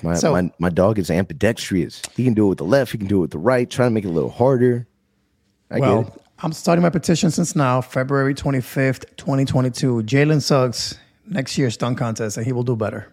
[0.04, 2.02] My, So- my my dog is ambidextrous.
[2.16, 2.92] He can do it with the left.
[2.92, 3.70] He can do it with the right.
[3.70, 4.88] Trying to make it a little harder.
[5.72, 5.92] I get it.
[5.92, 10.04] well, I'm starting my petition since now, February 25th, 2022.
[10.04, 13.12] Jalen Suggs, next year's dunk contest, and he will do better.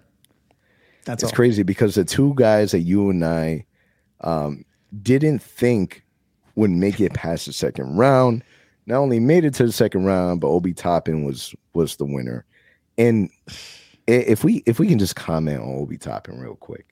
[1.06, 1.36] That's It's all.
[1.36, 3.64] crazy because the two guys that you and I
[4.20, 4.64] um,
[5.02, 6.04] didn't think
[6.54, 8.42] would make it past the second round,
[8.86, 12.44] not only made it to the second round, but Obi Toppin was was the winner.
[12.98, 13.30] And
[14.06, 16.86] if we if we can just comment on Obi Toppin real quick,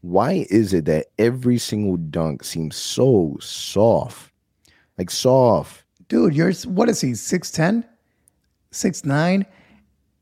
[0.00, 4.32] why is it that every single dunk seems so soft,
[4.96, 5.84] like soft?
[6.08, 7.12] dude, you're what is he?
[7.12, 7.84] 6'10?
[8.72, 9.46] 6'9?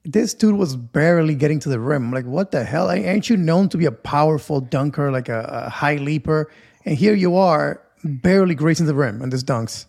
[0.05, 2.13] This dude was barely getting to the rim.
[2.13, 2.91] Like, what the hell?
[2.91, 6.51] Ain't you known to be a powerful dunker, like a, a high leaper?
[6.87, 9.87] And here you are, barely grazing the rim on this dunks.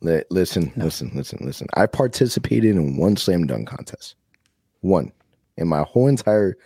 [0.00, 1.68] Li- listen, listen, listen, listen.
[1.74, 4.16] I participated in one slam dunk contest,
[4.80, 5.12] one
[5.56, 6.56] in my whole entire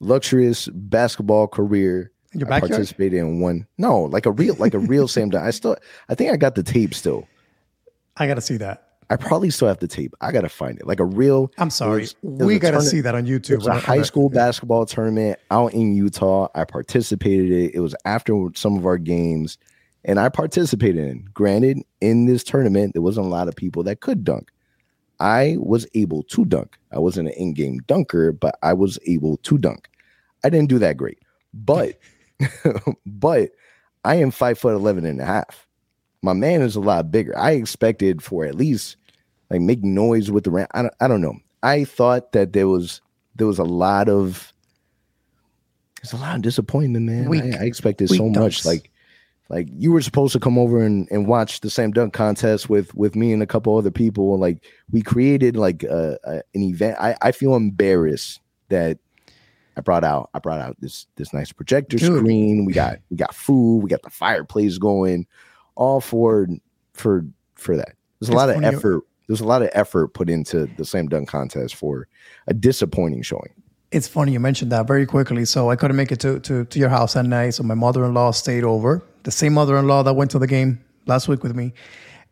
[0.00, 2.12] luxurious basketball career.
[2.32, 2.70] In your I backyard?
[2.72, 3.66] participated in one.
[3.78, 5.44] No, like a real, like a real slam dunk.
[5.44, 5.76] I still,
[6.08, 7.26] I think I got the tape still.
[8.16, 8.83] I gotta see that.
[9.10, 10.14] I probably still have the tape.
[10.20, 10.86] I gotta find it.
[10.86, 11.52] Like a real.
[11.58, 12.02] I'm sorry.
[12.02, 13.50] was- we gotta see that on YouTube.
[13.50, 16.48] It was a high school basketball tournament out in Utah.
[16.54, 17.74] I participated in it.
[17.74, 19.58] It was after some of our games,
[20.04, 21.28] and I participated in.
[21.34, 24.50] Granted, in this tournament, there wasn't a lot of people that could dunk.
[25.20, 26.76] I was able to dunk.
[26.90, 29.88] I wasn't an in-game dunker, but I was able to dunk.
[30.42, 31.18] I didn't do that great,
[31.52, 31.98] but
[33.06, 33.50] but
[34.04, 35.66] I am five foot 11 and a half.
[36.24, 37.36] My man is a lot bigger.
[37.38, 38.96] I expected for at least
[39.50, 40.66] like make noise with the ram.
[40.72, 41.36] I don't, I don't know.
[41.62, 43.02] I thought that there was
[43.36, 44.52] there was a lot of
[46.00, 47.28] there's a lot of disappointment, man.
[47.28, 48.64] Weak- I, I expected so much.
[48.64, 48.90] Like
[49.50, 52.94] like you were supposed to come over and, and watch the same dunk contest with
[52.94, 54.32] with me and a couple other people.
[54.32, 56.96] And like we created like a, a, an event.
[56.98, 58.98] I, I feel embarrassed that
[59.76, 62.18] I brought out I brought out this this nice projector Dude.
[62.18, 62.64] screen.
[62.64, 63.82] We got we got food.
[63.82, 65.26] We got the fireplace going.
[65.76, 66.46] All for
[66.92, 67.94] for for that.
[68.20, 69.02] There's a lot of effort.
[69.26, 72.08] There's a lot of effort put into the slam dunk contest for
[72.46, 73.54] a disappointing showing.
[73.90, 75.44] It's funny you mentioned that very quickly.
[75.44, 77.50] So I couldn't make it to, to, to your house that night.
[77.50, 80.38] So my mother in law stayed over, the same mother in law that went to
[80.38, 81.72] the game last week with me.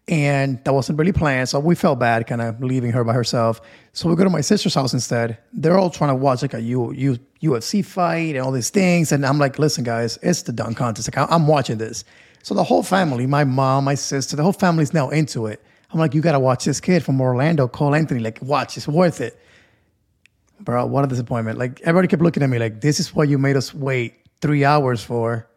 [0.08, 1.48] And that wasn't really planned.
[1.48, 3.60] So we felt bad kind of leaving her by herself.
[3.92, 5.38] So we go to my sister's house instead.
[5.52, 9.12] They're all trying to watch like a U, U, UFC fight and all these things.
[9.12, 11.14] And I'm like, listen, guys, it's the dunk contest.
[11.14, 12.04] Like, I'm watching this.
[12.42, 15.62] So the whole family, my mom, my sister, the whole family's now into it.
[15.92, 18.20] I'm like, you got to watch this kid from Orlando, Cole Anthony.
[18.20, 19.38] Like, watch, it's worth it
[20.64, 21.58] bro, what a disappointment.
[21.58, 24.64] Like everybody kept looking at me like, this is what you made us wait three
[24.64, 25.48] hours for.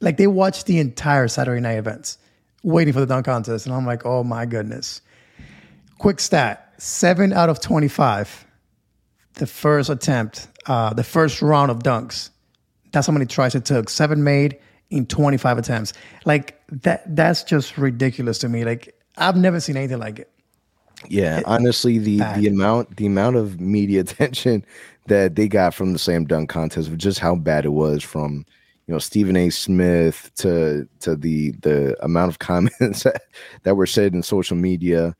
[0.00, 2.18] Like they watched the entire Saturday night events
[2.62, 3.66] waiting for the dunk contest.
[3.66, 5.02] And I'm like, oh my goodness.
[5.98, 8.46] Quick stat seven out of 25,
[9.34, 12.30] the first attempt, uh, the first round of dunks.
[12.92, 13.90] That's how many tries it took.
[13.90, 14.58] Seven made
[14.90, 15.92] in 25 attempts.
[16.24, 18.64] Like that, that's just ridiculous to me.
[18.64, 20.30] Like I've never seen anything like it.
[21.08, 22.40] Yeah, honestly, the bad.
[22.40, 24.64] the amount the amount of media attention
[25.06, 28.44] that they got from the slam dunk contest, of just how bad it was from
[28.86, 29.50] you know Stephen A.
[29.50, 33.22] Smith to to the the amount of comments that,
[33.62, 35.14] that were said in social media.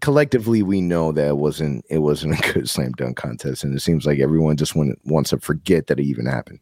[0.00, 3.80] Collectively, we know that it wasn't it wasn't a good slam dunk contest, and it
[3.80, 6.60] seems like everyone just want, wants to forget that it even happened.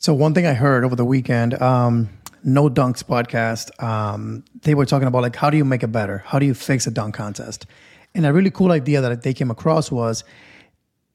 [0.00, 2.08] So one thing I heard over the weekend, um,
[2.42, 6.22] No Dunks podcast, um, they were talking about like how do you make it better?
[6.24, 7.66] How do you fix a dunk contest?
[8.14, 10.24] And a really cool idea that they came across was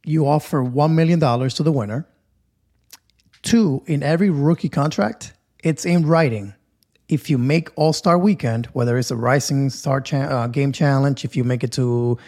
[0.03, 2.07] you offer one million dollars to the winner.
[3.41, 6.53] Two, in every rookie contract, it's in writing.
[7.09, 11.25] If you make All Star Weekend, whether it's a Rising Star cha- uh, Game Challenge,
[11.25, 12.19] if you make it to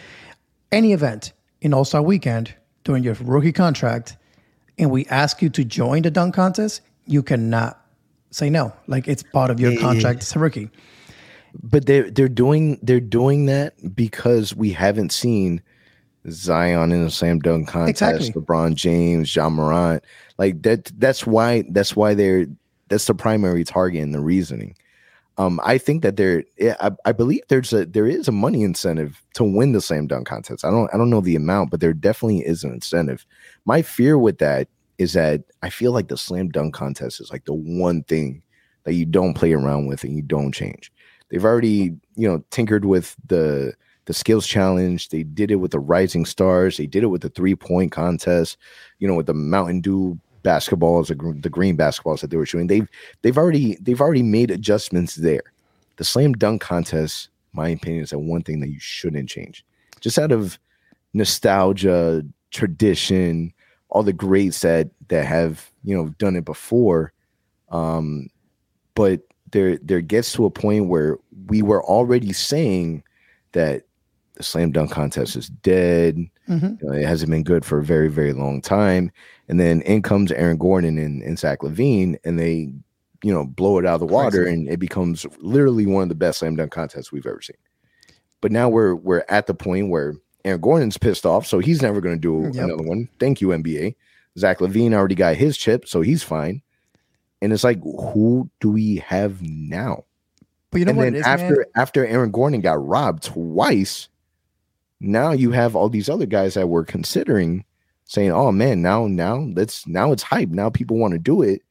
[0.72, 4.16] any event in All Star Weekend during your rookie contract,
[4.78, 7.84] and we ask you to join the dunk contest, you cannot
[8.30, 8.72] say no.
[8.86, 10.70] Like it's part of your contract as a rookie.
[11.62, 15.62] But they're they're doing they're doing that because we haven't seen
[16.30, 18.42] Zion in the slam dunk contest, Exactly.
[18.42, 20.04] LeBron James, Ja Morant.
[20.36, 22.46] Like that that's why that's why they're
[22.88, 24.76] that's the primary target and the reasoning.
[25.38, 28.62] Um, I think that there yeah, I, I believe there's a there is a money
[28.62, 30.64] incentive to win the slam dunk contest.
[30.64, 33.24] I don't I don't know the amount, but there definitely is an incentive.
[33.68, 37.44] My fear with that is that I feel like the slam dunk contest is like
[37.44, 38.42] the one thing
[38.84, 40.90] that you don't play around with and you don't change.
[41.28, 43.74] They've already, you know, tinkered with the
[44.06, 45.10] the skills challenge.
[45.10, 46.78] They did it with the rising stars.
[46.78, 48.56] They did it with the three point contest.
[49.00, 51.08] You know, with the Mountain Dew basketballs,
[51.42, 52.68] the, green basketballs that they were shooting.
[52.68, 52.88] They've
[53.20, 55.52] they've already they've already made adjustments there.
[55.96, 59.62] The slam dunk contest, my opinion, is that one thing that you shouldn't change.
[60.00, 60.58] Just out of
[61.12, 63.52] nostalgia, tradition,
[63.90, 67.12] all the greats that that have you know done it before.
[67.70, 68.28] Um,
[68.94, 73.02] but there there gets to a point where we were already saying
[73.52, 73.82] that
[74.34, 76.16] the slam dunk contest is dead.
[76.48, 76.80] Mhm.
[76.80, 79.10] You know, it hasn't been good for a very very long time.
[79.48, 82.72] And then in comes Aaron Gordon and, and Zach LaVine, and they
[83.24, 84.54] you know blow it out of the water, Crazy.
[84.54, 87.56] and it becomes literally one of the best slam dunk contests we've ever seen.
[88.40, 92.00] But now we're we're at the point where Aaron Gordon's pissed off, so he's never
[92.00, 92.64] going to do Yep.
[92.64, 93.08] another one.
[93.18, 93.94] Thank you NBA.
[94.38, 96.62] Zach LaVine already got his chip, so he's fine.
[97.42, 100.04] And it's like, who do we have now?
[100.70, 101.64] But you know and what then is, after man?
[101.76, 104.08] after Aaron Gordon got robbed twice,
[105.00, 107.64] now you have all these other guys that were considering
[108.04, 110.50] saying, "Oh man, now now let's now it's hype.
[110.50, 111.62] Now people want to do it.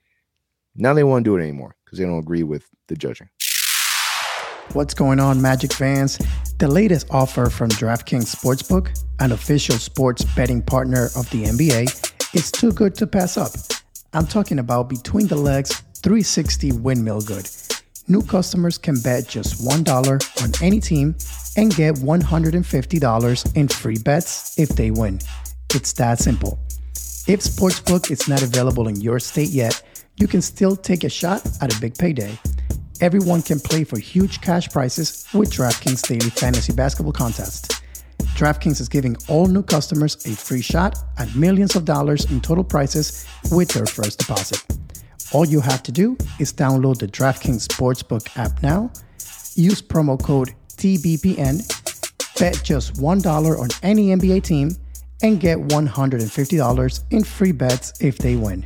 [0.76, 3.30] Now they won't do it anymore because they don't agree with the judging."
[4.74, 6.20] What's going on, Magic fans?
[6.60, 12.52] The latest offer from DraftKings Sportsbook, an official sports betting partner of the NBA, is
[12.52, 13.52] too good to pass up.
[14.14, 17.50] I'm talking about Between the Legs 360 Windmill Good.
[18.10, 21.16] New customers can bet just $1 on any team
[21.56, 25.20] and get $150 in free bets if they win.
[25.74, 26.60] It's that simple.
[27.28, 29.82] If Sportsbook is not available in your state yet,
[30.18, 32.38] you can still take a shot at a big payday.
[33.00, 37.84] Everyone can play for huge cash prizes with DraftKings Daily Fantasy Basketball Contest.
[38.36, 42.64] DraftKings is giving all new customers a free shot at millions of dollars in total
[42.64, 44.64] prizes with their first deposit.
[45.32, 48.92] All you have to do is download the DraftKings Sportsbook app now,
[49.54, 51.68] use promo code TBPN,
[52.40, 54.76] bet just $1 on any NBA team,
[55.22, 58.66] and get $150 in free bets if they win.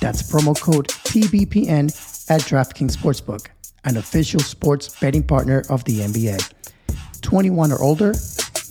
[0.00, 3.46] That's promo code TBPN at DraftKings Sportsbook,
[3.86, 6.52] an official sports betting partner of the NBA.
[7.22, 8.14] 21 or older,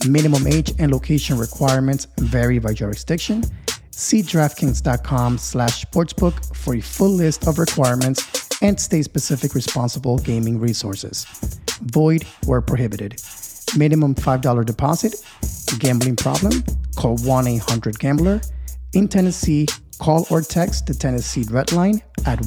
[0.07, 3.43] minimum age and location requirements vary by jurisdiction.
[3.91, 11.25] See DraftKings.com slash sportsbook for a full list of requirements and state-specific responsible gaming resources.
[11.81, 13.21] Void where prohibited.
[13.77, 15.15] Minimum $5 deposit.
[15.79, 16.63] Gambling problem?
[16.95, 18.41] Call 1-800-GAMBLER.
[18.93, 19.67] In Tennessee,
[19.99, 22.39] call or text the Tennessee Red Line at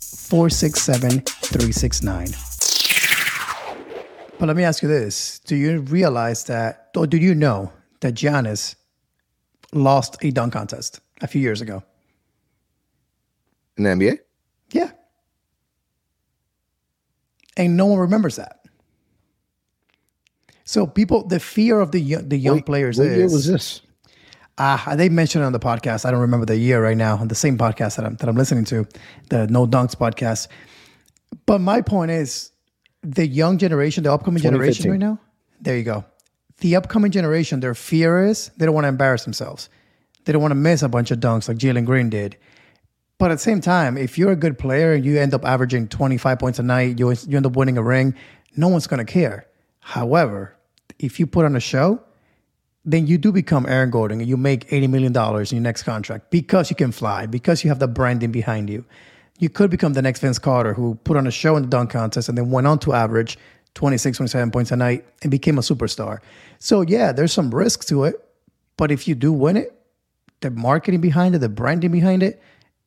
[0.00, 2.52] 467-369.
[4.38, 5.38] But let me ask you this.
[5.40, 8.74] Do you realize that, or do you know that Giannis
[9.72, 11.82] lost a dunk contest a few years ago?
[13.76, 14.18] In the NBA?
[14.72, 14.90] Yeah.
[17.56, 18.60] And no one remembers that.
[20.64, 23.16] So people, the fear of the young, the young players what is.
[23.16, 23.80] year was this?
[24.58, 26.04] Ah, they mentioned it on the podcast.
[26.04, 28.36] I don't remember the year right now on the same podcast that I'm that I'm
[28.36, 28.86] listening to,
[29.30, 30.48] the No Dunks podcast.
[31.44, 32.50] But my point is,
[33.02, 35.20] the young generation, the upcoming generation right now.
[35.60, 36.04] There you go.
[36.58, 39.68] The upcoming generation, their fear is they don't want to embarrass themselves.
[40.26, 42.36] They don't want to miss a bunch of dunks like Jalen Green did.
[43.18, 45.88] But at the same time, if you're a good player and you end up averaging
[45.88, 48.14] 25 points a night, you, you end up winning a ring,
[48.56, 49.46] no one's going to care.
[49.80, 50.54] However,
[50.98, 52.02] if you put on a show,
[52.84, 56.30] then you do become Aaron Gordon and you make $80 million in your next contract
[56.30, 58.84] because you can fly, because you have the branding behind you.
[59.38, 61.90] You could become the next Vince Carter who put on a show in the dunk
[61.90, 63.38] contest and then went on to average
[63.74, 66.18] 26, 27 points a night and became a superstar.
[66.58, 68.22] So, yeah, there's some risk to it.
[68.76, 69.75] But if you do win it,
[70.40, 72.42] the marketing behind it, the branding behind it,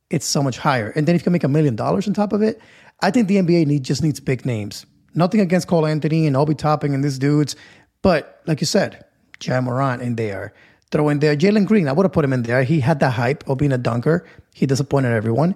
[0.10, 0.90] it's so much higher.
[0.92, 2.60] And then if you can make a million dollars on top of it,
[3.02, 4.86] I think the NBA need, just needs big names.
[5.16, 7.56] Nothing against Cole Anthony and Obi Toppin and these dudes,
[8.02, 9.06] but like you said,
[9.44, 10.54] Ja Morant in there.
[10.92, 11.88] Throw in there Jalen Green.
[11.88, 12.64] I would have put him in there.
[12.64, 14.26] He had the hype of being a dunker.
[14.54, 15.56] He disappointed everyone.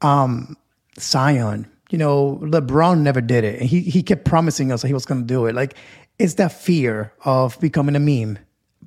[0.00, 0.56] Um,
[0.98, 3.60] Zion, you know, LeBron never did it.
[3.60, 5.54] And he he kept promising us that he was gonna do it.
[5.54, 5.76] Like
[6.18, 8.38] it's that fear of becoming a meme.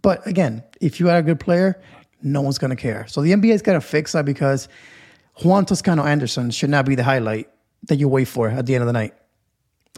[0.02, 1.82] But again, if you are a good player,
[2.26, 3.06] no one's gonna care.
[3.08, 4.68] So the NBA's gotta fix that because
[5.44, 7.50] Juan Toscano Anderson should not be the highlight
[7.84, 9.14] that you wait for at the end of the night.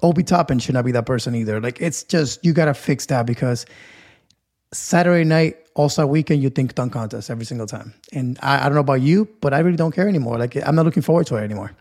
[0.03, 1.59] Obi Toppin should not be that person either.
[1.59, 3.65] Like it's just you gotta fix that because
[4.73, 7.93] Saturday night, All Star Weekend, you think dunk contest every single time.
[8.11, 10.37] And I, I don't know about you, but I really don't care anymore.
[10.37, 11.71] Like I'm not looking forward to it anymore.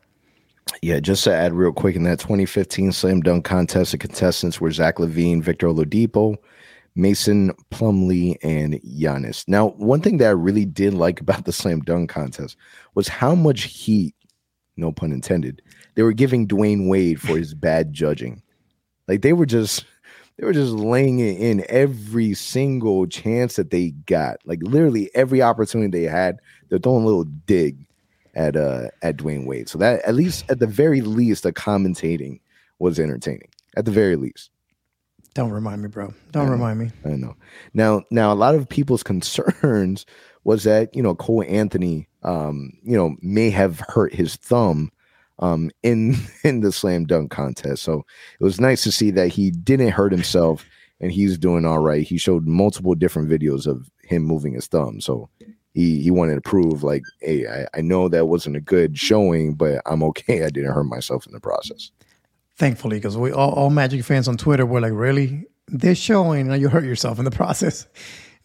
[0.83, 4.71] Yeah, just to add real quick, in that 2015 Slam Dunk Contest, the contestants were
[4.71, 6.37] Zach LaVine, Victor Oladipo,
[6.97, 9.47] Mason Plumlee, and Giannis.
[9.47, 12.57] Now, one thing that I really did like about the Slam Dunk Contest
[12.95, 14.15] was how much heat,
[14.79, 15.61] no pun intended,
[15.95, 18.43] they were giving Dwyane Wade for his bad judging.
[19.09, 19.85] Like they were just
[20.39, 24.39] they were just laying it in every single chance that they got.
[24.45, 27.87] Like literally every opportunity they had, they're throwing a little dig
[28.35, 29.69] at uh at Dwyane Wade.
[29.69, 32.41] So that at least at the very least, the commentating
[32.79, 33.49] was entertaining.
[33.77, 34.51] At the very least.
[35.37, 36.15] Don't remind me, bro.
[36.33, 36.91] Don't remind me.
[37.05, 37.37] I know.
[37.75, 40.07] Now, now a lot of people's concerns
[40.45, 44.91] was that you know Cole Anthony, um, you know, may have hurt his thumb,
[45.41, 47.83] um, in in the slam dunk contest.
[47.83, 48.07] So
[48.41, 50.65] it was nice to see that he didn't hurt himself
[51.01, 52.07] and he's doing all right.
[52.07, 55.03] He showed multiple different videos of him moving his thumb.
[55.03, 55.29] So
[55.75, 59.53] he he wanted to prove like, hey, I, I know that wasn't a good showing,
[59.53, 60.45] but I'm okay.
[60.45, 61.91] I didn't hurt myself in the process.
[62.57, 65.47] Thankfully, because we all, all Magic fans on Twitter were like, really?
[65.69, 67.87] They're showing you hurt yourself in the process.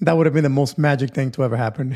[0.01, 1.95] That would have been the most magic thing to ever happen.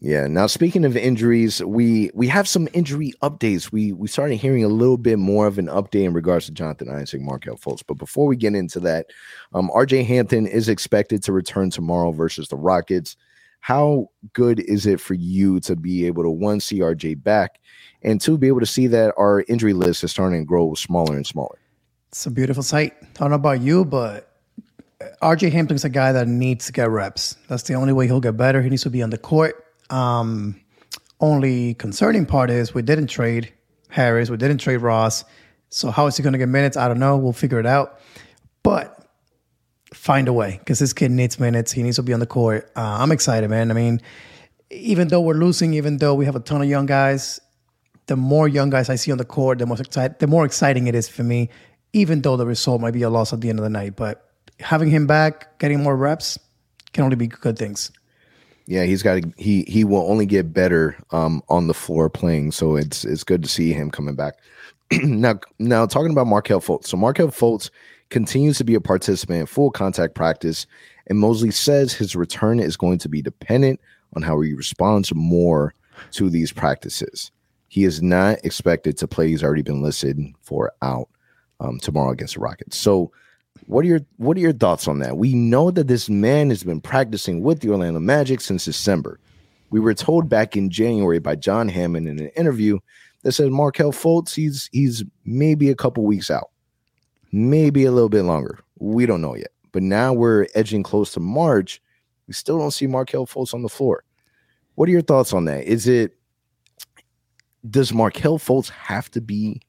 [0.00, 0.26] Yeah.
[0.26, 3.70] Now, speaking of injuries, we we have some injury updates.
[3.70, 6.88] We we started hearing a little bit more of an update in regards to Jonathan
[6.88, 7.84] Isaac, Markelle Fultz.
[7.86, 9.06] But before we get into that,
[9.54, 13.16] um, RJ Hampton is expected to return tomorrow versus the Rockets.
[13.62, 17.60] How good is it for you to be able to one see RJ back,
[18.02, 21.14] and two be able to see that our injury list is starting to grow smaller
[21.14, 21.60] and smaller?
[22.08, 22.94] It's a beautiful sight.
[23.00, 24.36] I don't know about you, but
[25.22, 27.36] RJ Hampton's a guy that needs to get reps.
[27.46, 28.62] That's the only way he'll get better.
[28.62, 29.64] He needs to be on the court.
[29.90, 30.60] Um,
[31.20, 33.52] only concerning part is we didn't trade
[33.90, 35.24] Harris, we didn't trade Ross.
[35.68, 36.76] So how is he going to get minutes?
[36.76, 37.16] I don't know.
[37.16, 38.00] We'll figure it out.
[38.64, 39.01] But
[40.02, 41.70] find a way because this kid needs minutes.
[41.70, 42.68] He needs to be on the court.
[42.74, 43.70] Uh, I'm excited, man.
[43.70, 44.00] I mean,
[44.68, 47.40] even though we're losing, even though we have a ton of young guys,
[48.06, 50.88] the more young guys I see on the court, the more excited, the more exciting
[50.88, 51.50] it is for me.
[51.92, 54.28] Even though the result might be a loss at the end of the night, but
[54.58, 56.36] having him back, getting more reps,
[56.92, 57.92] can only be good things.
[58.66, 62.50] Yeah, he's got to, he he will only get better um on the floor playing.
[62.50, 64.34] So it's it's good to see him coming back.
[65.04, 66.86] now now talking about Markelle Fultz.
[66.86, 67.70] So Markelle Fultz
[68.12, 70.66] continues to be a participant in full contact practice,
[71.08, 73.80] and Mosley says his return is going to be dependent
[74.14, 75.74] on how he responds more
[76.12, 77.32] to these practices.
[77.68, 79.28] He is not expected to play.
[79.28, 81.08] He's already been listed for out
[81.58, 82.76] um, tomorrow against the Rockets.
[82.76, 83.10] So,
[83.66, 85.16] what are your what are your thoughts on that?
[85.16, 89.18] We know that this man has been practicing with the Orlando Magic since December.
[89.70, 92.78] We were told back in January by John Hammond in an interview
[93.22, 96.50] that said Markelle Fultz he's he's maybe a couple weeks out,
[97.32, 98.58] maybe a little bit longer.
[98.78, 99.50] We don't know yet.
[99.72, 101.80] But now we're edging close to March.
[102.28, 104.04] We still don't see Markelle Fultz on the floor.
[104.74, 105.64] What are your thoughts on that?
[105.64, 106.16] Is it
[107.68, 109.60] does Markelle Fultz have to be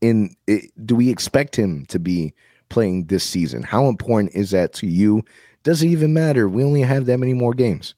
[0.00, 0.34] in?
[0.46, 2.34] It, do we expect him to be
[2.68, 3.62] playing this season?
[3.62, 5.22] How important is that to you?
[5.62, 6.48] Does it even matter?
[6.48, 7.94] We only have that many more games.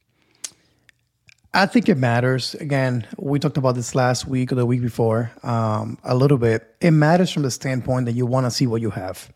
[1.55, 2.55] I think it matters.
[2.57, 6.77] Again, we talked about this last week or the week before um, a little bit.
[6.81, 9.33] It matters from the standpoint that you want to see what you have.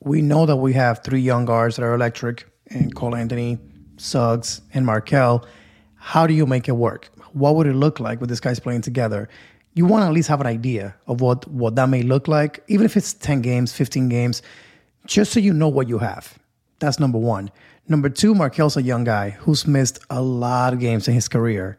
[0.00, 3.58] We know that we have three young guards that are electric, and Cole Anthony,
[3.98, 5.46] Suggs, and Markelle.
[5.96, 7.10] How do you make it work?
[7.34, 9.28] What would it look like with these guys playing together?
[9.74, 12.64] You want to at least have an idea of what what that may look like,
[12.68, 14.42] even if it's ten games, fifteen games,
[15.06, 16.38] just so you know what you have.
[16.78, 17.50] That's number one.
[17.88, 21.78] Number two, Markelle's a young guy who's missed a lot of games in his career.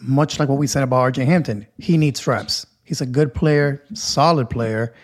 [0.00, 2.66] Much like what we said about RJ Hampton, he needs reps.
[2.84, 4.94] He's a good player, solid player,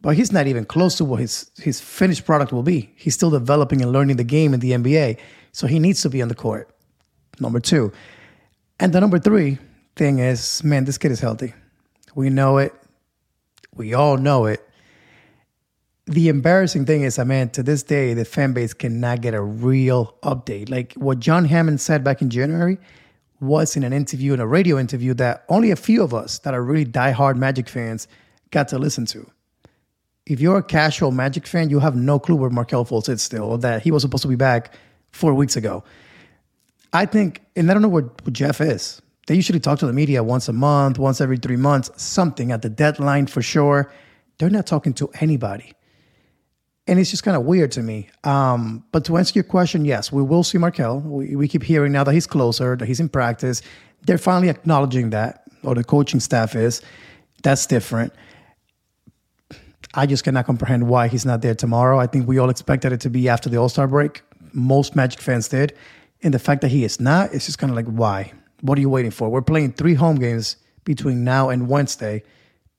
[0.00, 2.92] but he's not even close to what his, his finished product will be.
[2.96, 5.18] He's still developing and learning the game in the NBA,
[5.52, 6.70] so he needs to be on the court.
[7.40, 7.92] Number two.
[8.78, 9.58] And the number three
[9.96, 11.54] thing is man, this kid is healthy.
[12.14, 12.74] We know it.
[13.74, 14.66] We all know it
[16.06, 19.42] the embarrassing thing is, I mean, to this day, the fan base cannot get a
[19.42, 20.70] real update.
[20.70, 22.78] Like what John Hammond said back in January
[23.40, 26.54] was in an interview, in a radio interview, that only a few of us that
[26.54, 28.06] are really diehard Magic fans
[28.52, 29.28] got to listen to.
[30.26, 33.44] If you're a casual Magic fan, you have no clue where Markelle Fultz is still,
[33.44, 34.74] or that he was supposed to be back
[35.10, 35.82] four weeks ago.
[36.92, 39.02] I think, and I don't know where, where Jeff is.
[39.26, 42.62] They usually talk to the media once a month, once every three months, something at
[42.62, 43.92] the deadline for sure.
[44.38, 45.72] They're not talking to anybody
[46.86, 48.08] and it's just kind of weird to me.
[48.24, 51.00] Um, but to answer your question, yes, we will see Markelle.
[51.00, 53.62] We, we keep hearing now that he's closer, that he's in practice.
[54.02, 56.82] They're finally acknowledging that, or the coaching staff is.
[57.42, 58.12] That's different.
[59.94, 61.98] I just cannot comprehend why he's not there tomorrow.
[61.98, 64.22] I think we all expected it to be after the All Star break.
[64.52, 65.74] Most Magic fans did.
[66.22, 68.32] And the fact that he is not, it's just kind of like, why?
[68.60, 69.28] What are you waiting for?
[69.28, 72.22] We're playing three home games between now and Wednesday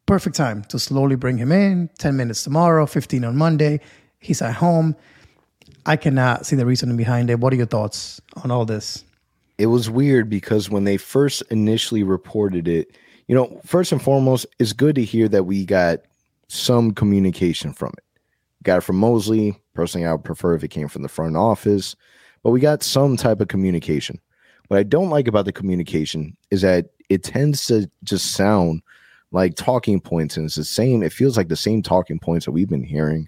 [0.07, 1.89] perfect time to slowly bring him in.
[1.99, 3.79] 10 minutes tomorrow 15 on monday.
[4.19, 4.95] He's at home.
[5.85, 7.39] I cannot see the reasoning behind it.
[7.39, 9.03] What are your thoughts on all this?
[9.57, 12.97] It was weird because when they first initially reported it
[13.27, 15.99] you know first and foremost it's good to hear that we got
[16.47, 18.03] some communication from it.
[18.63, 19.59] Got it from mosley.
[19.73, 21.95] Personally i would prefer if it came from the front office
[22.43, 24.19] but we got some type of communication.
[24.69, 28.81] What i don't like about the communication is that it tends to just sound
[29.31, 31.03] like talking points, and it's the same.
[31.03, 33.27] It feels like the same talking points that we've been hearing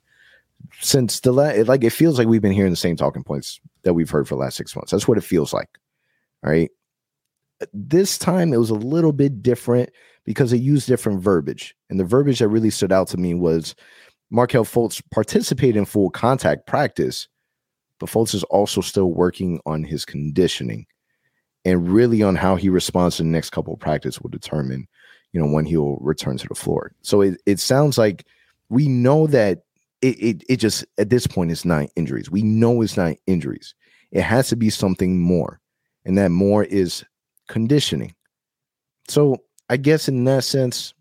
[0.82, 3.94] since the la- like it feels like we've been hearing the same talking points that
[3.94, 4.92] we've heard for the last six months.
[4.92, 5.70] That's what it feels like.
[6.44, 6.70] All right.
[7.74, 9.90] This time it was a little bit different
[10.26, 11.76] because it used different verbiage.
[11.90, 13.76] And the verbiage that really stood out to me was
[14.30, 17.28] markelle Fultz participated in full contact practice,
[18.00, 20.86] but Fultz is also still working on his conditioning
[21.66, 24.88] and really on how he responds to the next couple of practice will determine
[25.32, 26.94] you know, when he'll return to the floor.
[27.02, 28.26] So it, it sounds like
[28.70, 29.64] we know that
[30.02, 32.30] it, it, it just at this point it's not injuries.
[32.30, 33.76] We know it's not injuries.
[34.12, 35.60] It has to be something more.
[36.06, 37.04] And that more is
[37.48, 38.16] conditioning.
[39.08, 39.38] So
[39.70, 40.94] I guess in that sense,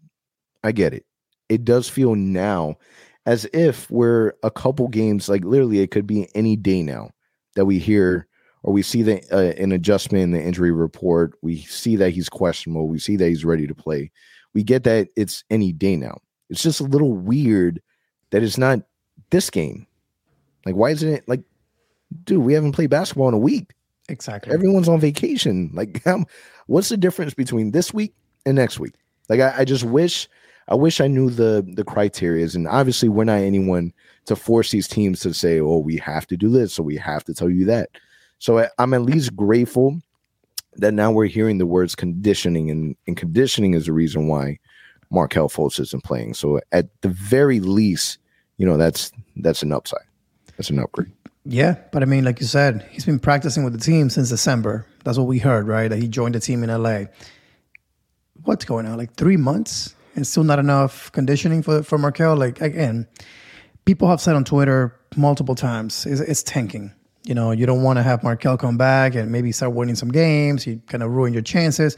[0.62, 1.06] I get it.
[1.48, 2.76] It does feel now
[3.24, 7.10] as if we're a couple games, like literally it could be any day now
[7.54, 8.26] that we hear
[8.68, 11.32] or we see the, uh, an adjustment in the injury report.
[11.40, 12.86] We see that he's questionable.
[12.86, 14.10] We see that he's ready to play.
[14.52, 16.18] We get that it's any day now.
[16.50, 17.80] It's just a little weird
[18.28, 18.80] that it's not
[19.30, 19.86] this game.
[20.66, 21.40] Like, why isn't it like,
[22.24, 23.72] dude, we haven't played basketball in a week.
[24.10, 24.52] Exactly.
[24.52, 25.70] Everyone's on vacation.
[25.72, 26.26] Like, um,
[26.66, 28.12] what's the difference between this week
[28.44, 28.96] and next week?
[29.30, 30.28] Like, I, I just wish,
[30.68, 32.54] I wish I knew the the criterias.
[32.54, 33.94] And obviously, we're not anyone
[34.26, 37.24] to force these teams to say, "Oh, we have to do this, so we have
[37.24, 37.88] to tell you that."
[38.38, 40.00] So eh, I'm at least grateful
[40.76, 44.58] that now we're hearing the words conditioning, and, and conditioning is the reason why
[45.10, 46.34] Markelle Fultz isn't playing.
[46.34, 48.18] So at the very least,
[48.56, 50.04] you know, that's that's an upside.
[50.56, 51.12] That's an upgrade.
[51.44, 54.86] Yeah, but I mean, like you said, he's been practicing with the team since December.
[55.04, 55.88] That's what we heard, right?
[55.88, 57.04] That he joined the team in LA.
[58.44, 58.98] What's going on?
[58.98, 62.36] Like three months and still not enough conditioning for for Markelle.
[62.36, 63.06] Like again,
[63.84, 66.92] people have said on Twitter multiple times, it's, it's tanking.
[67.24, 70.10] You know, you don't want to have Markelle come back and maybe start winning some
[70.10, 70.66] games.
[70.66, 71.96] You kind of ruin your chances.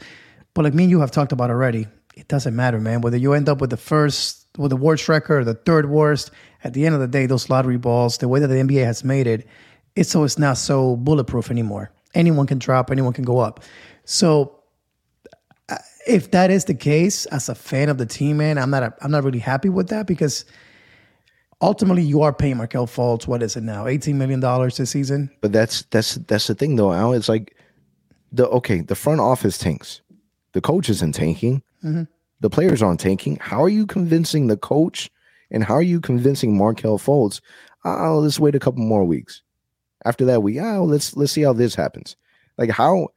[0.53, 3.01] But like me and you have talked about already, it doesn't matter, man.
[3.01, 6.31] Whether you end up with the first, with the worst record or the third worst,
[6.63, 9.03] at the end of the day, those lottery balls, the way that the NBA has
[9.03, 9.47] made it,
[9.95, 11.91] it's so it's not so bulletproof anymore.
[12.13, 13.63] Anyone can drop, anyone can go up.
[14.03, 14.59] So
[16.07, 18.93] if that is the case, as a fan of the team, man, I'm not a,
[19.01, 20.45] I'm not really happy with that because
[21.61, 23.27] ultimately you are paying Markelle Fultz.
[23.27, 23.87] What is it now?
[23.87, 25.29] Eighteen million dollars this season.
[25.41, 27.13] But that's that's that's the thing though, Al.
[27.13, 27.55] It's like
[28.31, 30.01] the okay, the front office tanks,
[30.53, 32.03] the coach isn't tanking, mm-hmm.
[32.39, 33.37] the players aren't tanking.
[33.37, 35.09] How are you convincing the coach
[35.51, 37.41] and how are you convincing Markelle Fultz?
[37.83, 39.41] Oh, let's wait a couple more weeks.
[40.05, 42.15] After that week, oh, let's let's see how this happens.
[42.57, 43.09] Like how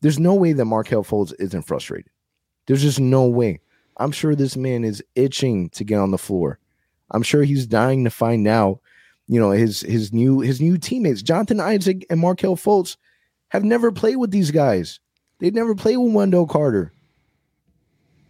[0.00, 2.10] there's no way that Markelle Fultz isn't frustrated.
[2.66, 3.60] There's just no way.
[3.96, 6.60] I'm sure this man is itching to get on the floor.
[7.10, 8.80] I'm sure he's dying to find out,
[9.26, 12.96] you know, his his new his new teammates, Jonathan Isaac and Markelle Fultz,
[13.48, 15.00] have never played with these guys.
[15.38, 16.92] They've never played with Wendell Carter.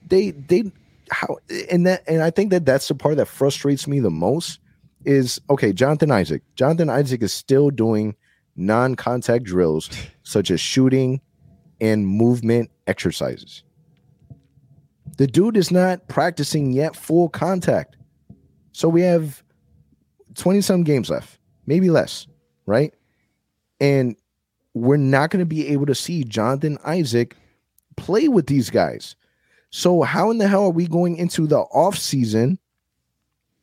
[0.06, 0.72] They they
[1.10, 1.38] how
[1.70, 4.60] and that and I think that that's the part that frustrates me the most
[5.04, 6.42] is okay, Jonathan Isaac.
[6.54, 8.14] Jonathan Isaac is still doing
[8.56, 9.90] non-contact drills
[10.22, 11.20] such as shooting
[11.80, 13.62] and movement exercises.
[15.16, 17.96] The dude is not practicing yet full contact.
[18.78, 19.42] So we have
[20.36, 22.28] 20 some games left, maybe less,
[22.64, 22.94] right?
[23.80, 24.14] And
[24.72, 27.34] we're not going to be able to see Jonathan Isaac
[27.96, 29.16] play with these guys.
[29.70, 32.60] So how in the hell are we going into the off season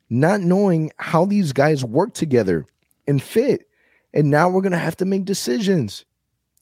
[0.09, 2.65] not knowing how these guys work together
[3.07, 3.69] and fit?
[4.13, 6.03] And now we're going to have to make decisions.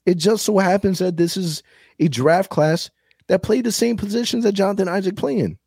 [0.06, 1.64] It just so happens that this is
[1.98, 2.88] a draft class
[3.26, 5.58] that played the same positions that Jonathan Isaac playing.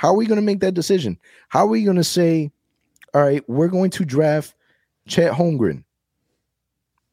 [0.00, 1.18] How are we going to make that decision?
[1.50, 2.50] How are we going to say,
[3.12, 4.54] all right, we're going to draft
[5.06, 5.84] Chet Holmgren,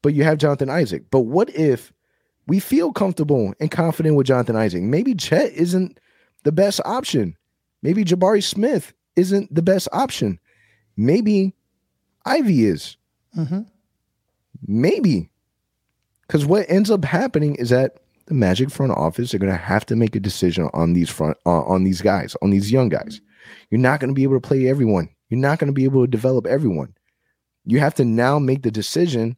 [0.02, 1.04] but you have Jonathan Isaac.
[1.12, 1.92] But what if
[2.48, 4.84] we feel comfortable and confident with Jonathan Isaac?
[4.84, 6.00] Maybe Chet isn't
[6.46, 7.36] the best option.
[7.82, 10.40] Maybe Jabari Smith isn't the best option.
[10.96, 11.54] Maybe
[12.26, 12.96] Ivey is.
[13.36, 13.64] Mm-hmm.
[14.66, 15.30] Maybe.
[16.26, 17.98] Because what ends up happening is that
[18.28, 21.38] the Magic front office are going to have to make a decision on these front
[21.46, 23.22] uh, on these guys, on these young guys.
[23.72, 25.10] You're not going to be able to play everyone.
[25.30, 26.94] You're not going to be able to develop everyone.
[27.66, 29.38] You have to now make the decision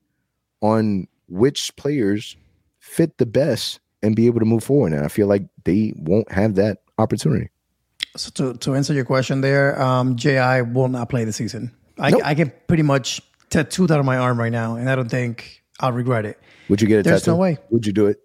[0.62, 2.36] on which players
[2.80, 4.94] fit the best and be able to move forward.
[4.94, 7.50] And I feel like they won't have that opportunity.
[8.18, 11.72] So to, to answer your question there, um, Ji will not play the season.
[12.00, 12.22] I, Nope.
[12.24, 15.64] I can pretty much tattoo that on my arm right now, and I don't think
[15.80, 16.40] I'll regret it.
[16.70, 17.32] Would you get a There's tattoo?
[17.32, 17.58] no way.
[17.70, 18.20] Would you do it?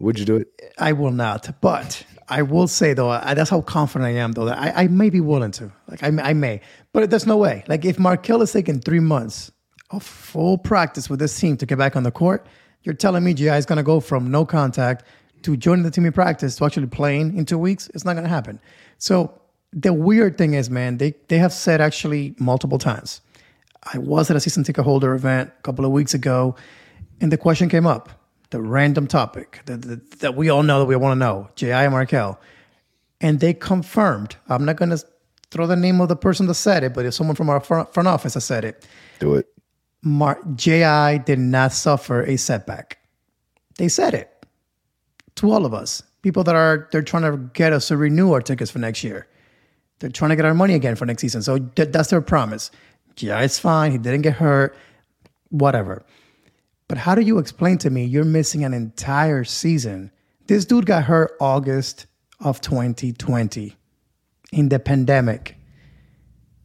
[0.00, 0.48] Would you do it?
[0.78, 4.46] I will not, but I will say though, I, that's how confident I am though
[4.46, 5.72] that I, I may be willing to.
[5.88, 6.60] Like I, I may,
[6.92, 7.64] but there's no way.
[7.68, 9.52] Like if Markelle is taking three months
[9.90, 12.46] of full practice with this team to get back on the court,
[12.82, 15.04] you're telling me GI is going to go from no contact
[15.42, 17.90] to joining the team in practice to actually playing in two weeks?
[17.94, 18.60] It's not going to happen.
[18.98, 19.40] So
[19.72, 23.20] the weird thing is, man, they they have said actually multiple times.
[23.92, 26.56] I was at a season ticket holder event a couple of weeks ago,
[27.20, 28.08] and the question came up
[28.54, 31.88] the random topic that, that, that we all know that we want to know J.I.
[31.88, 32.40] Markelle.
[33.20, 35.04] And they confirmed, I'm not going to
[35.50, 37.92] throw the name of the person that said it, but it's someone from our front,
[37.92, 38.86] front office that said it.
[39.18, 39.48] Do it.
[40.02, 41.18] Mar- J.I.
[41.18, 42.98] did not suffer a setback.
[43.76, 44.30] They said it
[45.34, 46.04] to all of us.
[46.22, 49.26] People that are they're trying to get us to renew our tickets for next year.
[49.98, 51.42] They're trying to get our money again for next season.
[51.42, 52.70] So th- that's their promise.
[53.18, 53.90] Yeah, is fine.
[53.90, 54.76] He didn't get hurt.
[55.48, 56.04] Whatever.
[56.88, 60.10] But how do you explain to me you're missing an entire season?
[60.46, 62.06] This dude got hurt August
[62.40, 63.74] of 2020
[64.52, 65.56] in the pandemic.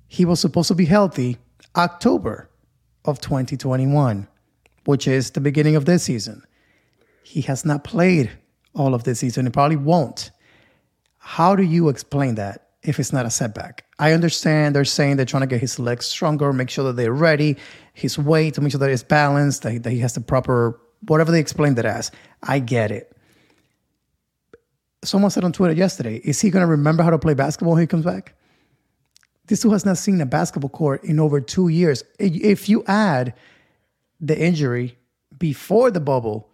[0.08, 1.38] He was supposed to be healthy
[1.76, 2.50] October
[3.06, 4.28] of 2021,
[4.86, 6.44] which is the beginning of this season.
[7.24, 8.32] He has not played
[8.76, 9.46] all of this season.
[9.46, 10.32] He probably won't.
[11.18, 13.86] How do you explain that if it's not a setback?
[14.00, 17.14] I understand they're saying they're trying to get his legs stronger, make sure that they're
[17.14, 17.58] ready,
[17.94, 20.80] his weight to make sure that it's balanced, that he, that he has the proper,
[21.08, 22.10] whatever they explained it as.
[22.42, 23.16] I get it.
[25.04, 27.82] Someone said on Twitter yesterday, is he going to remember how to play basketball when
[27.82, 28.36] he comes back?
[29.48, 32.04] This dude has not seen a basketball court in over two years.
[32.20, 33.34] If you add
[34.22, 34.98] the injury
[35.38, 36.50] before the bubble,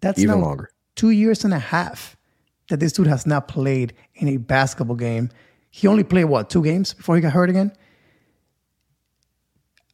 [0.00, 0.70] that's Even longer.
[0.94, 2.16] two years and a half
[2.68, 5.30] that this dude has not played in a basketball game.
[5.76, 7.70] He only played what two games before he got hurt again.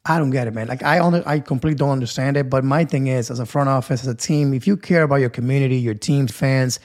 [0.07, 0.69] I don't get it, man.
[0.69, 2.49] Like I only, I completely don't understand it.
[2.49, 5.17] But my thing is, as a front office, as a team, if you care about
[5.17, 6.79] your community, your team, fans,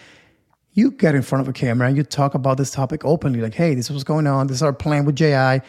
[0.74, 3.40] you get in front of a camera and you talk about this topic openly.
[3.40, 4.48] Like, hey, this is what's going on.
[4.48, 5.62] This is our plan with JI.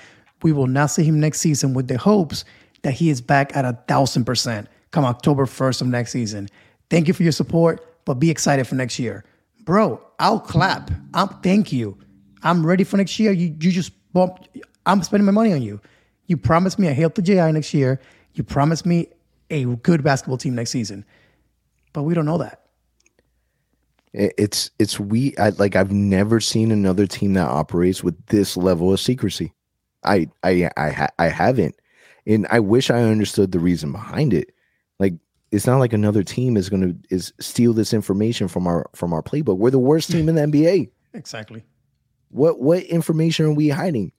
[0.43, 2.47] we will not see him next season with the hopes
[2.81, 6.49] that he is back at a thousand percent come October 1st of next season.
[6.89, 9.27] Thank you for your support, but be excited for next year.
[9.65, 10.91] Bro, I'll clap.
[11.13, 11.99] I'm thank you.
[12.43, 13.33] I'm ready for next year.
[13.33, 14.49] You you just bumped
[14.87, 15.81] I'm spending my money on you.
[16.27, 18.01] You promised me a healthy JI next year.
[18.35, 19.09] You promised me
[19.51, 21.05] a good basketball team next season.
[21.93, 22.63] But we don't know that.
[24.13, 28.93] It's it's we I, like I've never seen another team that operates with this level
[28.93, 29.53] of secrecy.
[30.05, 31.75] I I I I haven't,
[32.27, 34.55] and I wish I understood the reason behind it.
[34.99, 35.15] Like
[35.51, 39.13] it's not like another team is going to is steal this information from our from
[39.13, 39.59] our playbook.
[39.59, 40.91] We're the worst team in the NBA.
[41.15, 41.65] Exactly.
[42.31, 44.13] What what information are we hiding?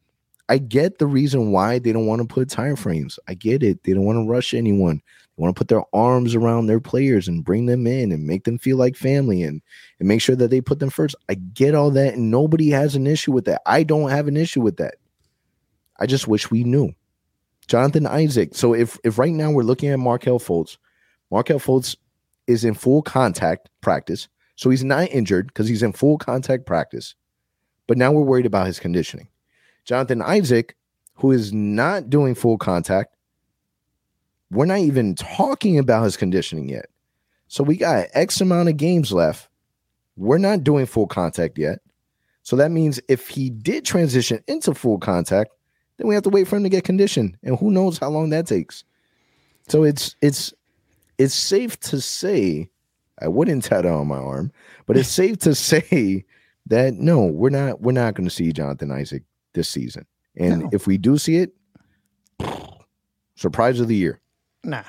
[0.49, 3.19] I get the reason why they don't want to put time frames.
[3.27, 3.83] I get it.
[3.83, 4.99] They don't want to rush anyone.
[5.37, 8.45] They want to put their arms around their players and bring them in and make
[8.45, 9.61] them feel like family and
[9.99, 11.15] and make sure that they put them first.
[11.29, 13.61] I get all that and nobody has an issue with that.
[13.65, 14.95] I don't have an issue with that.
[15.99, 16.93] I just wish we knew.
[17.67, 18.55] Jonathan Isaac.
[18.55, 20.77] So if if right now we're looking at Markelle Fultz,
[21.29, 21.95] Markelle Fultz
[22.47, 24.27] is in full contact practice.
[24.55, 27.13] So he's not injured because he's in full contact practice.
[27.89, 29.29] But now we're worried about his conditioning.
[29.83, 30.75] Jonathan Isaac,
[31.15, 33.15] who is not doing full contact,
[34.51, 36.85] we're not even talking about his conditioning yet.
[37.47, 39.49] So we got X amount of games left.
[40.17, 41.79] We're not doing full contact yet.
[42.43, 45.49] So that means if he did transition into full contact,
[45.97, 47.37] then we have to wait for him to get conditioned.
[47.41, 48.83] And who knows how long that takes.
[49.67, 50.53] So it's it's
[51.17, 52.69] it's safe to say,
[53.19, 54.51] I wouldn't tattoo on my arm,
[54.85, 56.23] but it's safe to say
[56.69, 60.05] that no, we're not we're not going to see Jonathan Isaac this season.
[60.35, 60.69] And no.
[60.71, 61.53] if we do see it,
[63.35, 64.21] surprise of the year.
[64.63, 64.83] Nah.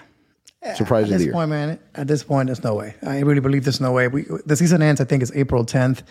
[0.74, 1.32] Surprise at of the year.
[1.32, 2.94] At this point, man, at this point, there's no way.
[3.02, 4.08] I really believe there's no way.
[4.08, 6.02] We, the season ends, I think, is April 10th.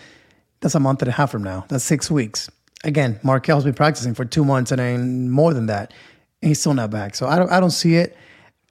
[0.60, 1.64] That's a month and a half from now.
[1.68, 2.50] That's six weeks.
[2.82, 5.94] Again, Markelle's been practicing for two months and then more than that.
[6.42, 7.14] And he's still not back.
[7.14, 8.16] So I don't I don't see it.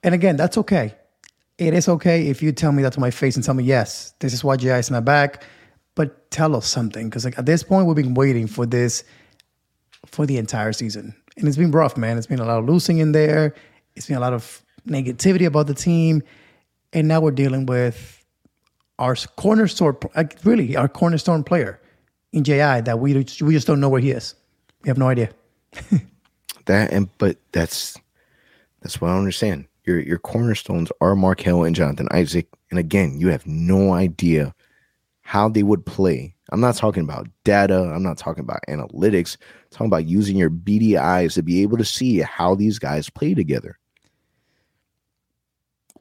[0.02, 0.94] And again, that's okay.
[1.58, 4.14] It is okay if you tell me that to my face and tell me, yes,
[4.18, 4.78] this is why G.I.
[4.78, 5.44] is not back.
[5.94, 7.08] But tell us something.
[7.08, 9.04] Because like at this point, we've been waiting for this
[10.06, 11.14] for the entire season.
[11.36, 12.18] And it's been rough, man.
[12.18, 13.54] It's been a lot of losing in there.
[13.94, 16.22] It's been a lot of negativity about the team.
[16.92, 18.24] And now we're dealing with
[18.98, 21.80] our cornerstone, like really our cornerstone player
[22.32, 24.34] in JI that we we just don't know where he is.
[24.82, 25.30] We have no idea.
[26.66, 27.96] that and but that's
[28.82, 29.66] that's what I understand.
[29.84, 34.54] Your your cornerstones are Markelle and Jonathan Isaac, and again, you have no idea
[35.30, 37.80] how they would play I'm not talking about data.
[37.94, 39.36] I'm not talking about analytics.
[39.40, 43.08] I'm talking about using your beady eyes to be able to see how these guys
[43.08, 43.78] play together.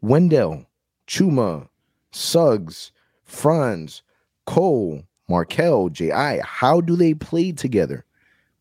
[0.01, 0.65] Wendell,
[1.07, 1.69] Chuma,
[2.11, 2.91] Suggs,
[3.23, 4.01] Franz,
[4.45, 6.41] Cole, Markelle, J.I.
[6.43, 8.05] How do they play together?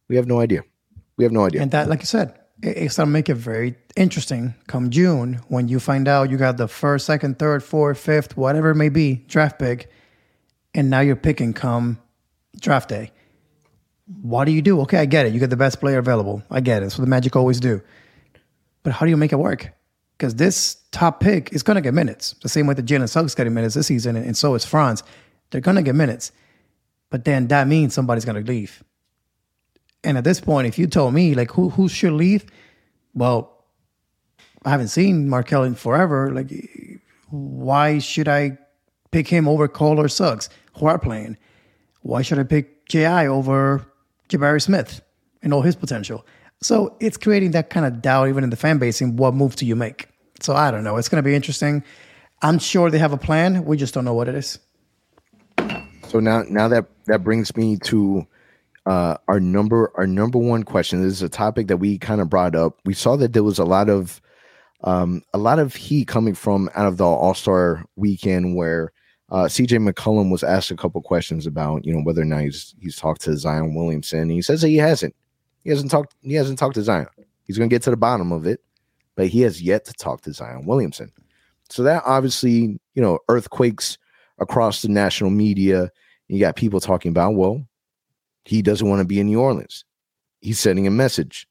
[0.08, 0.64] We have no idea.
[1.16, 1.62] We have no idea.
[1.62, 5.80] And that, like you said, it's gonna make it very interesting come June when you
[5.80, 9.58] find out you got the first, second, third, fourth, fifth, whatever it may be, draft
[9.58, 9.90] pick
[10.78, 11.98] and now you're picking come
[12.60, 13.10] draft day.
[14.22, 14.80] What do you do?
[14.82, 15.32] Okay, I get it.
[15.32, 16.40] You get the best player available.
[16.52, 16.80] I get it.
[16.82, 17.82] That's what the Magic always do.
[18.84, 19.72] But how do you make it work?
[20.16, 22.36] Because this top pick is going to get minutes.
[22.42, 25.02] The same way that Jalen Suggs getting minutes this season, and, so is Franz.
[25.50, 26.30] They're going to get minutes.
[27.10, 28.84] But then that means somebody's going to leave.
[30.04, 32.46] And at this point, if you told me, like, who, who should leave?
[33.14, 33.64] Well,
[34.64, 36.32] I haven't seen Markelle in forever.
[36.32, 36.52] Like,
[37.30, 38.58] why should I
[39.10, 41.36] pick him over Cole or Suggs, who are playing?
[42.02, 43.26] Why should I pick J.I.
[43.26, 43.84] over
[44.28, 45.00] Jabari Smith
[45.42, 46.26] and all his potential?
[46.60, 49.56] So it's creating that kind of doubt even in the fan base in what move
[49.56, 50.08] do you make?
[50.40, 50.96] So I don't know.
[50.96, 51.82] It's going to be interesting.
[52.42, 53.64] I'm sure they have a plan.
[53.64, 54.58] We just don't know what it is.
[56.08, 58.26] So now, now that that brings me to
[58.86, 61.02] uh, our number our number one question.
[61.02, 62.78] This is a topic that we kind of brought up.
[62.84, 64.20] We saw that there was a lot of
[64.84, 68.92] um, a lot of heat coming from out of the All Star weekend where
[69.30, 72.74] uh, CJ McCollum was asked a couple questions about you know whether or not he's
[72.80, 74.30] he's talked to Zion Williamson.
[74.30, 75.14] He says that he hasn't.
[75.64, 76.14] He hasn't talked.
[76.22, 77.08] He hasn't talked to Zion.
[77.44, 78.60] He's going to get to the bottom of it,
[79.16, 81.12] but he has yet to talk to Zion Williamson.
[81.68, 83.98] So that obviously you know earthquakes
[84.38, 85.90] across the national media.
[86.28, 87.66] You got people talking about well,
[88.44, 89.84] he doesn't want to be in New Orleans.
[90.40, 91.46] He's sending a message.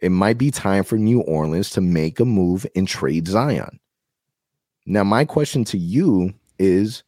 [0.00, 3.78] It might be time for New Orleans to make a move and trade Zion.
[4.86, 7.02] Now, my question to you is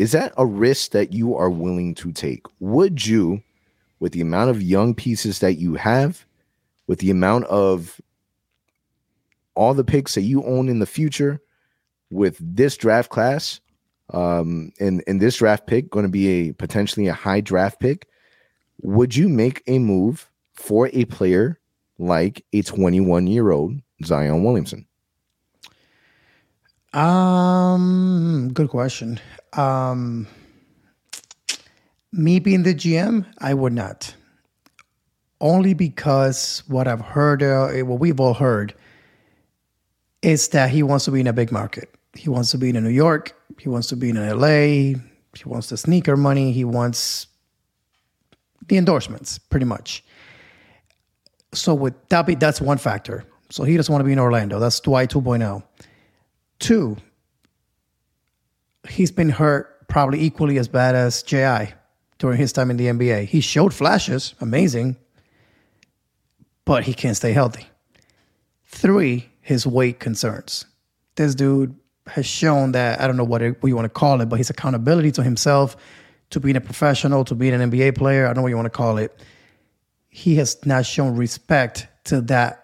[0.00, 2.46] is that a risk that you are willing to take?
[2.58, 3.42] Would you,
[3.98, 6.24] with the amount of young pieces that you have,
[6.86, 8.00] with the amount of
[9.54, 11.38] all the picks that you own in the future,
[12.10, 13.60] with this draft class,
[14.14, 18.08] um, and, and this draft pick going to be a potentially a high draft pick,
[18.80, 21.60] would you make a move for a player
[21.98, 24.86] like a 21 year old Zion Williamson?
[26.94, 29.20] Um, good question.
[29.52, 30.26] Um,
[32.12, 34.14] me being the GM, I would not.
[35.40, 38.74] Only because what I've heard, uh, what we've all heard,
[40.22, 41.88] is that he wants to be in a big market.
[42.14, 43.34] He wants to be in New York.
[43.58, 44.98] He wants to be in LA.
[45.34, 46.52] He wants the sneaker money.
[46.52, 47.26] He wants
[48.66, 50.04] the endorsements, pretty much.
[51.54, 53.24] So with that, be that's one factor.
[53.50, 54.58] So he doesn't want to be in Orlando.
[54.58, 55.62] That's Dwight 2.0.
[56.58, 56.96] Two,
[58.88, 61.74] he's been hurt probably equally as bad as JI
[62.18, 63.26] during his time in the NBA.
[63.26, 64.96] He showed flashes, amazing,
[66.64, 67.66] but he can't stay healthy.
[68.66, 70.64] Three, his weight concerns.
[71.16, 71.74] This dude
[72.06, 74.36] has shown that I don't know what, it, what you want to call it, but
[74.36, 75.76] his accountability to himself,
[76.30, 78.66] to being a professional, to being an NBA player, I don't know what you want
[78.66, 79.22] to call it.
[80.08, 82.56] He has not shown respect to that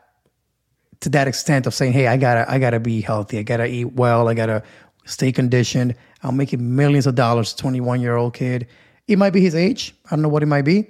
[1.01, 3.39] to that extent of saying, "Hey, I gotta, I gotta be healthy.
[3.39, 4.29] I gotta eat well.
[4.29, 4.63] I gotta
[5.07, 5.95] stay conditioned.
[6.23, 7.55] I'm making millions of dollars.
[7.55, 8.67] 21 year old kid.
[9.09, 9.95] It might be his age.
[10.07, 10.89] I don't know what it might be,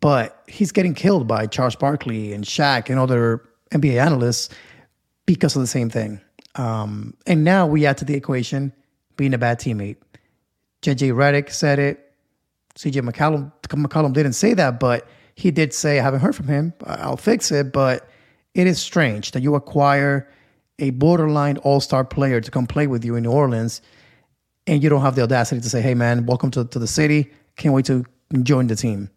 [0.00, 4.50] but he's getting killed by Charles Barkley and Shaq and other NBA analysts
[5.26, 6.20] because of the same thing.
[6.56, 8.72] Um, and now we add to the equation
[9.16, 9.96] being a bad teammate.
[10.82, 12.12] JJ Redick said it.
[12.76, 16.72] CJ McCollum, McCollum didn't say that, but he did say, I haven't heard from him.
[16.84, 17.72] I'll fix it.
[17.72, 18.08] But
[18.54, 20.28] it is strange that you acquire
[20.80, 23.80] a borderline all star player to come play with you in New Orleans
[24.66, 27.30] and you don't have the audacity to say, hey, man, welcome to, to the city.
[27.56, 28.04] Can't wait to
[28.42, 29.10] join the team.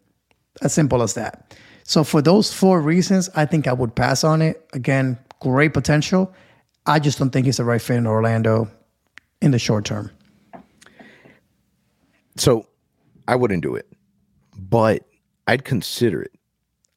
[0.62, 1.56] As simple as that.
[1.84, 4.66] So, for those four reasons, I think I would pass on it.
[4.72, 6.32] Again, great potential.
[6.86, 8.70] I just don't think he's the right fit in Orlando
[9.42, 10.10] in the short term.
[12.36, 12.66] So,
[13.28, 13.86] I wouldn't do it,
[14.58, 15.04] but
[15.46, 16.32] I'd consider it.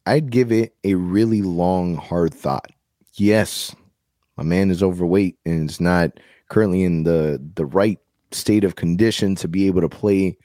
[0.06, 2.72] I'd give it a really long, hard thought.
[3.14, 3.76] Yes,
[4.38, 6.12] my man is overweight and is not
[6.50, 8.00] currently in the the right
[8.32, 10.38] state of condition to be able to play,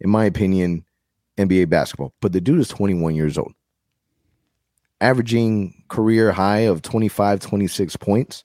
[0.00, 0.84] in my opinion,
[1.36, 2.12] NBA basketball.
[2.20, 3.52] But the dude is 21 years old,
[5.00, 8.44] averaging career high of 25, 26 points.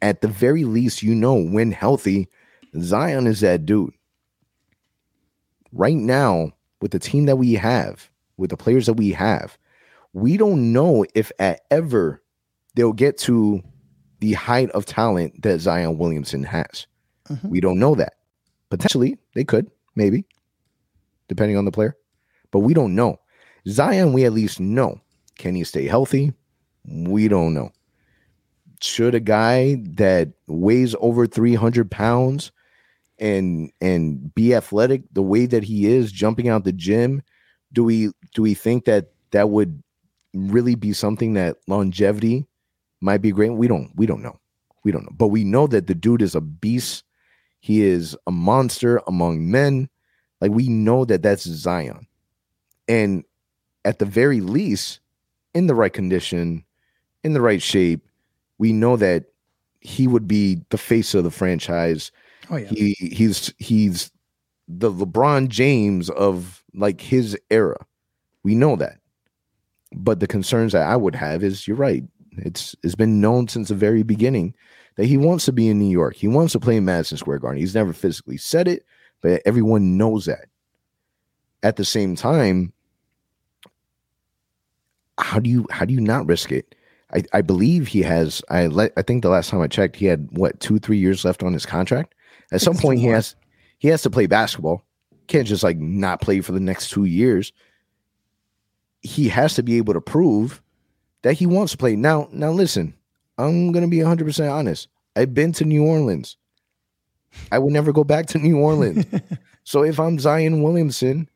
[0.00, 2.28] At the very least, you know, when healthy,
[2.80, 3.92] Zion is that dude.
[5.72, 9.56] Right now, with the team that we have, with the players that we have,
[10.12, 12.20] we don't know if at ever
[12.74, 13.62] they'll get to
[14.22, 16.86] the height of talent that Zion Williamson has.
[17.28, 17.48] Mm-hmm.
[17.48, 18.12] We don't know that.
[18.70, 20.24] Potentially, they could, maybe,
[21.26, 21.96] depending on the player,
[22.52, 23.18] but we don't know.
[23.66, 25.00] Zion, we at least know.
[25.38, 26.32] Can he stay healthy?
[26.86, 27.72] We don't know.
[28.80, 32.52] Should a guy that weighs over 300 pounds
[33.18, 37.22] and and be athletic the way that he is jumping out the gym
[37.72, 39.82] do we do we think that that would
[40.34, 42.46] really be something that longevity
[43.02, 43.50] might be great.
[43.50, 44.38] We don't we don't know.
[44.84, 45.12] We don't know.
[45.16, 47.04] But we know that the dude is a beast.
[47.60, 49.88] He is a monster among men.
[50.40, 52.06] Like we know that that's Zion.
[52.88, 53.24] And
[53.84, 55.00] at the very least,
[55.54, 56.64] in the right condition,
[57.22, 58.08] in the right shape,
[58.58, 59.24] we know that
[59.80, 62.10] he would be the face of the franchise.
[62.50, 62.68] Oh yeah.
[62.68, 64.10] He he's he's
[64.68, 67.84] the LeBron James of like his era.
[68.42, 68.98] We know that.
[69.94, 72.02] But the concerns that I would have is you're right.
[72.38, 74.54] It's it's been known since the very beginning
[74.96, 76.16] that he wants to be in New York.
[76.16, 77.60] He wants to play in Madison Square Garden.
[77.60, 78.84] He's never physically said it,
[79.20, 80.46] but everyone knows that.
[81.62, 82.72] At the same time,
[85.18, 86.74] how do you how do you not risk it?
[87.14, 88.42] I, I believe he has.
[88.48, 88.92] I let.
[88.96, 91.52] I think the last time I checked, he had what two three years left on
[91.52, 92.14] his contract.
[92.52, 93.36] At some point, he has
[93.78, 94.84] he has to play basketball.
[95.26, 97.52] Can't just like not play for the next two years.
[99.00, 100.61] He has to be able to prove
[101.22, 101.96] that he wants to play.
[101.96, 102.94] Now, now listen,
[103.38, 104.88] I'm gonna be 100 percent honest.
[105.16, 106.36] I've been to New Orleans.
[107.50, 109.06] I would never go back to New Orleans.
[109.64, 111.28] so if I'm Zion Williamson,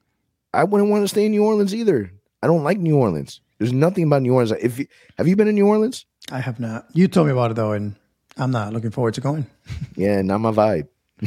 [0.53, 2.11] I wouldn't want to stay in New Orleans either.
[2.43, 3.41] I don't like New Orleans.
[3.59, 4.53] There's nothing about New Orleans.
[4.63, 6.05] If you, have you been in New Orleans?
[6.31, 6.87] I have not.
[6.93, 7.97] You told me about it though, and
[8.37, 9.47] I'm not looking forward to going.
[9.97, 10.89] yeah, not my vibe.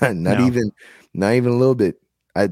[0.00, 0.46] not not no.
[0.46, 0.72] even
[1.12, 2.00] not even a little bit.
[2.34, 2.50] I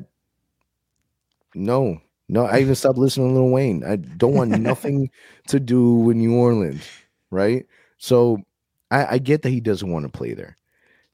[1.55, 3.85] no, no, I even stopped listening to Lil Wayne.
[3.85, 5.11] I don't want nothing
[5.49, 6.87] to do with New Orleans,
[7.31, 7.67] right?
[7.99, 8.39] So
[8.91, 10.57] I, I get that he doesn't want to play there.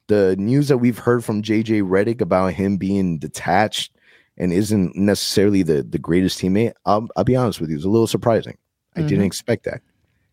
[0.08, 3.92] The news that we've heard from JJ Redick about him being detached
[4.38, 7.90] and isn't necessarily the, the greatest teammate, I'll, I'll be honest with you, it's a
[7.90, 8.56] little surprising.
[8.96, 9.08] I mm-hmm.
[9.08, 9.82] didn't expect that,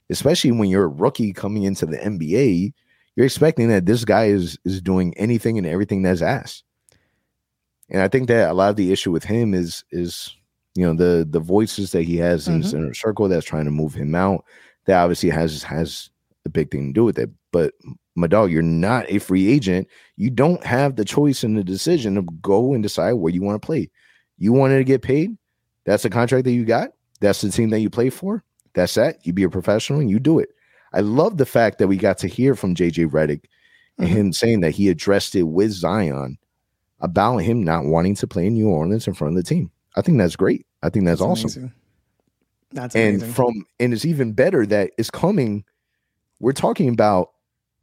[0.09, 2.73] especially when you're a rookie coming into the NBA.
[3.15, 6.63] You're expecting that this guy is is doing anything and everything that's asked.
[7.89, 10.35] And I think that a lot of the issue with him is is
[10.75, 12.77] You know, the the voices that he has in his Mhm.
[12.77, 14.43] inner circle that's trying to move him out,
[14.85, 16.09] that obviously has has
[16.45, 17.29] a big thing to do with it.
[17.51, 17.73] But
[18.15, 19.87] my dog, you're not a free agent.
[20.17, 23.61] You don't have the choice and the decision to go and decide where you want
[23.61, 23.89] to play.
[24.37, 25.37] You wanted to get paid.
[25.85, 26.91] That's the contract that you got.
[27.21, 28.43] That's the team that you play for.
[28.73, 29.25] That's that.
[29.25, 30.49] You be a professional and you do it.
[30.93, 33.45] I love the fact that we got to hear from JJ Redick
[33.97, 34.11] and Mhm.
[34.11, 36.37] him saying that he addressed it with Zion
[36.99, 39.71] about him not wanting to play in New Orleans in front of the team.
[39.95, 40.65] I think that's great.
[40.83, 41.45] I think that's, awesome.
[41.45, 41.73] amazing.
[42.71, 43.33] That's And amazing.
[43.33, 45.63] from and it's even better that it's coming.
[46.39, 47.31] We're talking about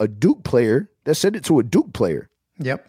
[0.00, 2.28] a Duke player that said it to a Duke player.
[2.58, 2.88] yep.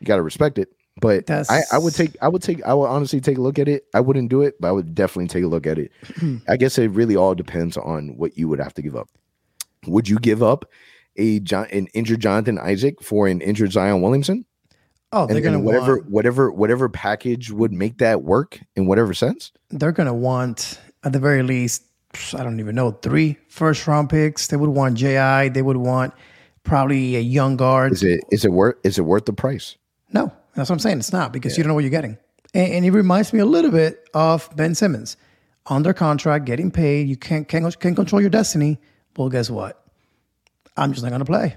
[0.00, 0.68] You got to respect it.
[1.00, 3.68] But I, I would take, I would take, I would honestly take a look at
[3.68, 3.84] it.
[3.94, 5.90] I wouldn't do it, but I would definitely take a look at it.
[6.48, 9.08] I guess it really all depends on what you would have to give up.
[9.86, 10.70] Would you give up
[11.16, 14.46] a John, an injured Jonathan Isaac for an injured Zion Williamson?
[15.12, 18.86] Oh, they're And, gonna and whatever, want, whatever, whatever package would make that work in
[18.86, 19.52] whatever sense.
[19.70, 21.84] they're gonna want at the very least,
[22.34, 24.48] I don't even know, three first round picks.
[24.48, 25.50] They would want JI.
[25.50, 26.12] They would want
[26.64, 27.92] probably a young guard.
[27.92, 29.76] Is it, is it worth, is it worth the price?
[30.12, 30.98] No, that's what I'm saying.
[30.98, 32.18] It's not because you don't know what you're getting.
[32.54, 35.16] And, and it reminds me a little bit of Ben Simmons,
[35.66, 37.08] under contract, getting paid.
[37.08, 38.78] You can't can't, can't control your destiny.
[39.16, 39.82] Well, guess what?
[40.76, 41.56] I'm just not gonna play.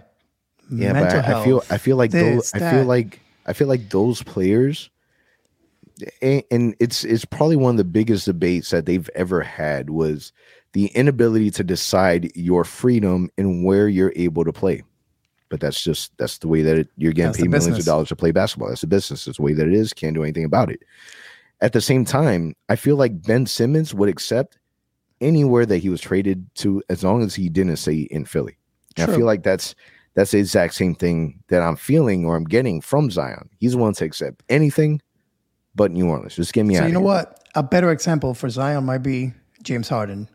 [0.72, 3.20] Yeah, Mental but I, I feel I feel like those I feel like
[3.50, 4.90] I feel like those players
[6.22, 10.32] and, it's it's probably one of the biggest debates that they've ever had was
[10.74, 14.84] the inability to decide your freedom and where you're able to play.
[15.50, 18.10] But that's just that's the way that it, you're getting That's paid millions of dollars
[18.10, 18.70] to play basketball.
[18.70, 19.26] That's the business.
[19.26, 19.94] That's the way that it is.
[19.94, 20.84] Can't do anything about it.
[21.62, 24.58] At the same time, I feel like Ben Simmons would accept
[25.20, 28.58] anywhere that he was traded to as long as he didn't say in Philly.
[28.98, 29.76] I feel like that's
[30.16, 33.50] that's the exact same thing that I'm feeling or I'm getting from Zion.
[33.60, 35.02] He's willing to accept anything
[35.76, 36.36] but New Orleans.
[36.36, 36.88] Just get me So out.
[36.88, 37.06] you know here.
[37.08, 37.44] what?
[37.56, 39.34] A better example for Zion might be
[39.64, 40.28] James Harden.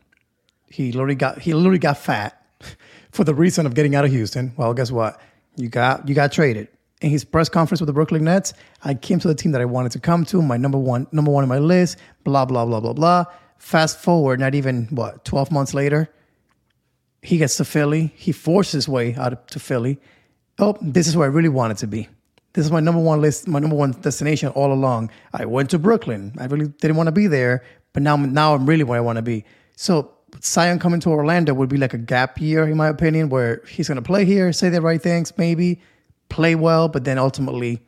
[0.69, 2.41] He literally got he literally got fat
[3.11, 4.53] for the reason of getting out of Houston.
[4.57, 5.19] Well, guess what?
[5.55, 6.67] You got you got traded.
[7.01, 8.53] In his press conference with the Brooklyn Nets,
[8.83, 11.29] I came to the team that I wanted to come to, my number one number
[11.31, 13.25] one on my list, blah blah blah blah blah.
[13.57, 16.09] Fast forward, not even what, 12 months later,
[17.25, 18.13] he gets to Philly.
[18.15, 19.99] He forces his way out to Philly.
[20.59, 22.07] Oh, this is where I really wanted to be.
[22.53, 25.11] This is my number one list, my number one destination all along.
[25.33, 26.33] I went to Brooklyn.
[26.39, 29.17] I really didn't want to be there, but now, now I'm really where I want
[29.17, 29.43] to be.
[29.75, 30.11] So
[30.41, 33.87] Zion coming to Orlando would be like a gap year, in my opinion, where he's
[33.87, 35.81] going to play here, say the right things, maybe
[36.29, 37.81] play well, but then ultimately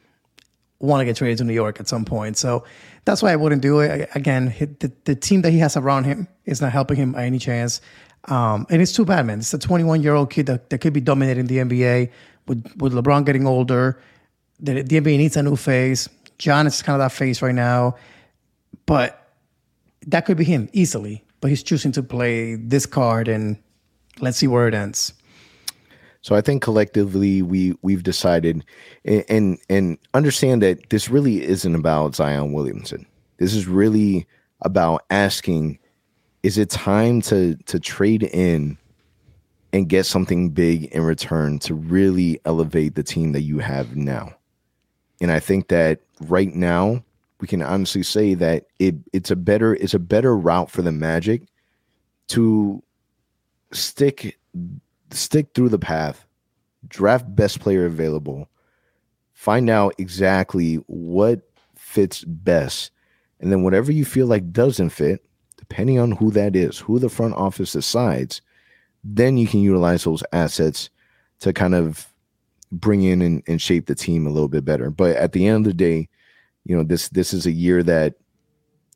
[0.80, 2.38] want to get traded to New York at some point.
[2.38, 2.64] So
[3.06, 4.10] that's why I wouldn't do it.
[4.16, 7.40] Again, the, the team that he has around him is not helping him by any
[7.40, 7.82] chance.
[8.28, 9.40] Um, and it's too bad, man.
[9.40, 12.12] It's a 21 year old kid that, that could be dominating the NBA
[12.48, 14.00] with, with LeBron getting older.
[14.60, 16.10] The, the NBA needs a new face.
[16.38, 17.96] John is kind of that face right now.
[18.86, 19.32] But
[20.08, 21.24] that could be him easily.
[21.40, 23.58] But he's choosing to play this card and
[24.20, 25.14] let's see where it ends.
[26.22, 28.66] So I think collectively we we've decided
[29.06, 33.06] and, and and understand that this really isn't about Zion Williamson.
[33.38, 34.28] This is really
[34.62, 35.80] about asking
[36.48, 38.78] is it time to to trade in
[39.74, 44.34] and get something big in return to really elevate the team that you have now.
[45.20, 47.04] And I think that right now
[47.42, 50.92] we can honestly say that it it's a better it's a better route for the
[50.94, 51.44] Magic
[52.30, 52.82] to
[53.74, 54.40] stick
[55.12, 56.26] stick through the path,
[56.88, 58.48] draft best player available,
[59.34, 61.42] find out exactly what
[61.76, 62.92] fits best,
[63.42, 65.27] and then whatever you feel like doesn't fit,
[65.70, 68.42] depending on who that is, who the front office decides,
[69.04, 70.90] then you can utilize those assets
[71.40, 72.08] to kind of
[72.72, 74.90] bring in and, and shape the team a little bit better.
[74.90, 76.10] But at the end of the day,
[76.66, 78.16] you know, this this is a year that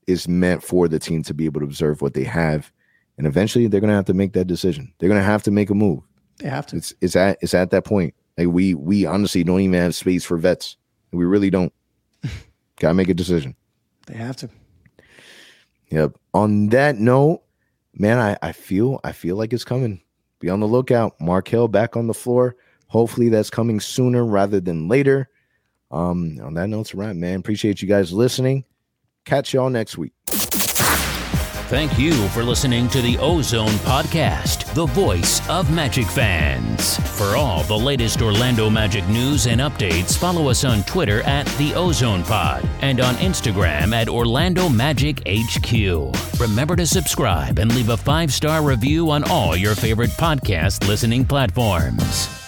[0.08, 2.72] is meant for the team to be able to observe what they have.
[3.18, 4.94] And eventually they're gonna have to make that decision.
[4.98, 6.02] They're gonna have to make a move.
[6.38, 6.78] They have to.
[6.78, 8.14] It's it's at it's at that point.
[8.38, 10.78] Like we we honestly don't even have space for vets.
[11.12, 11.72] We really don't.
[12.80, 13.56] Gotta make a decision.
[14.08, 14.50] They have to.
[15.92, 16.18] Yep.
[16.34, 17.44] On that note,
[17.94, 20.02] man, I, I feel I feel like it's coming.
[20.39, 21.20] Be on the lookout.
[21.20, 22.56] Markelle back on the floor.
[22.88, 25.30] Hopefully that's coming sooner rather than later.
[25.92, 27.39] Um, on that note, it's a wrap, man.
[27.39, 28.64] Appreciate you guys listening.
[29.26, 30.14] Catch y'all next week.
[31.72, 36.98] Thank you for listening to the Ozone Podcast, the voice of Magic fans.
[37.18, 41.74] For all the latest Orlando Magic news and updates, follow us on Twitter at the
[41.74, 46.14] Ozone Pod and on Instagram at Orlando Magic HQ.
[46.42, 51.24] Remember to subscribe and leave a five star review on all your favorite podcast listening
[51.24, 52.41] platforms.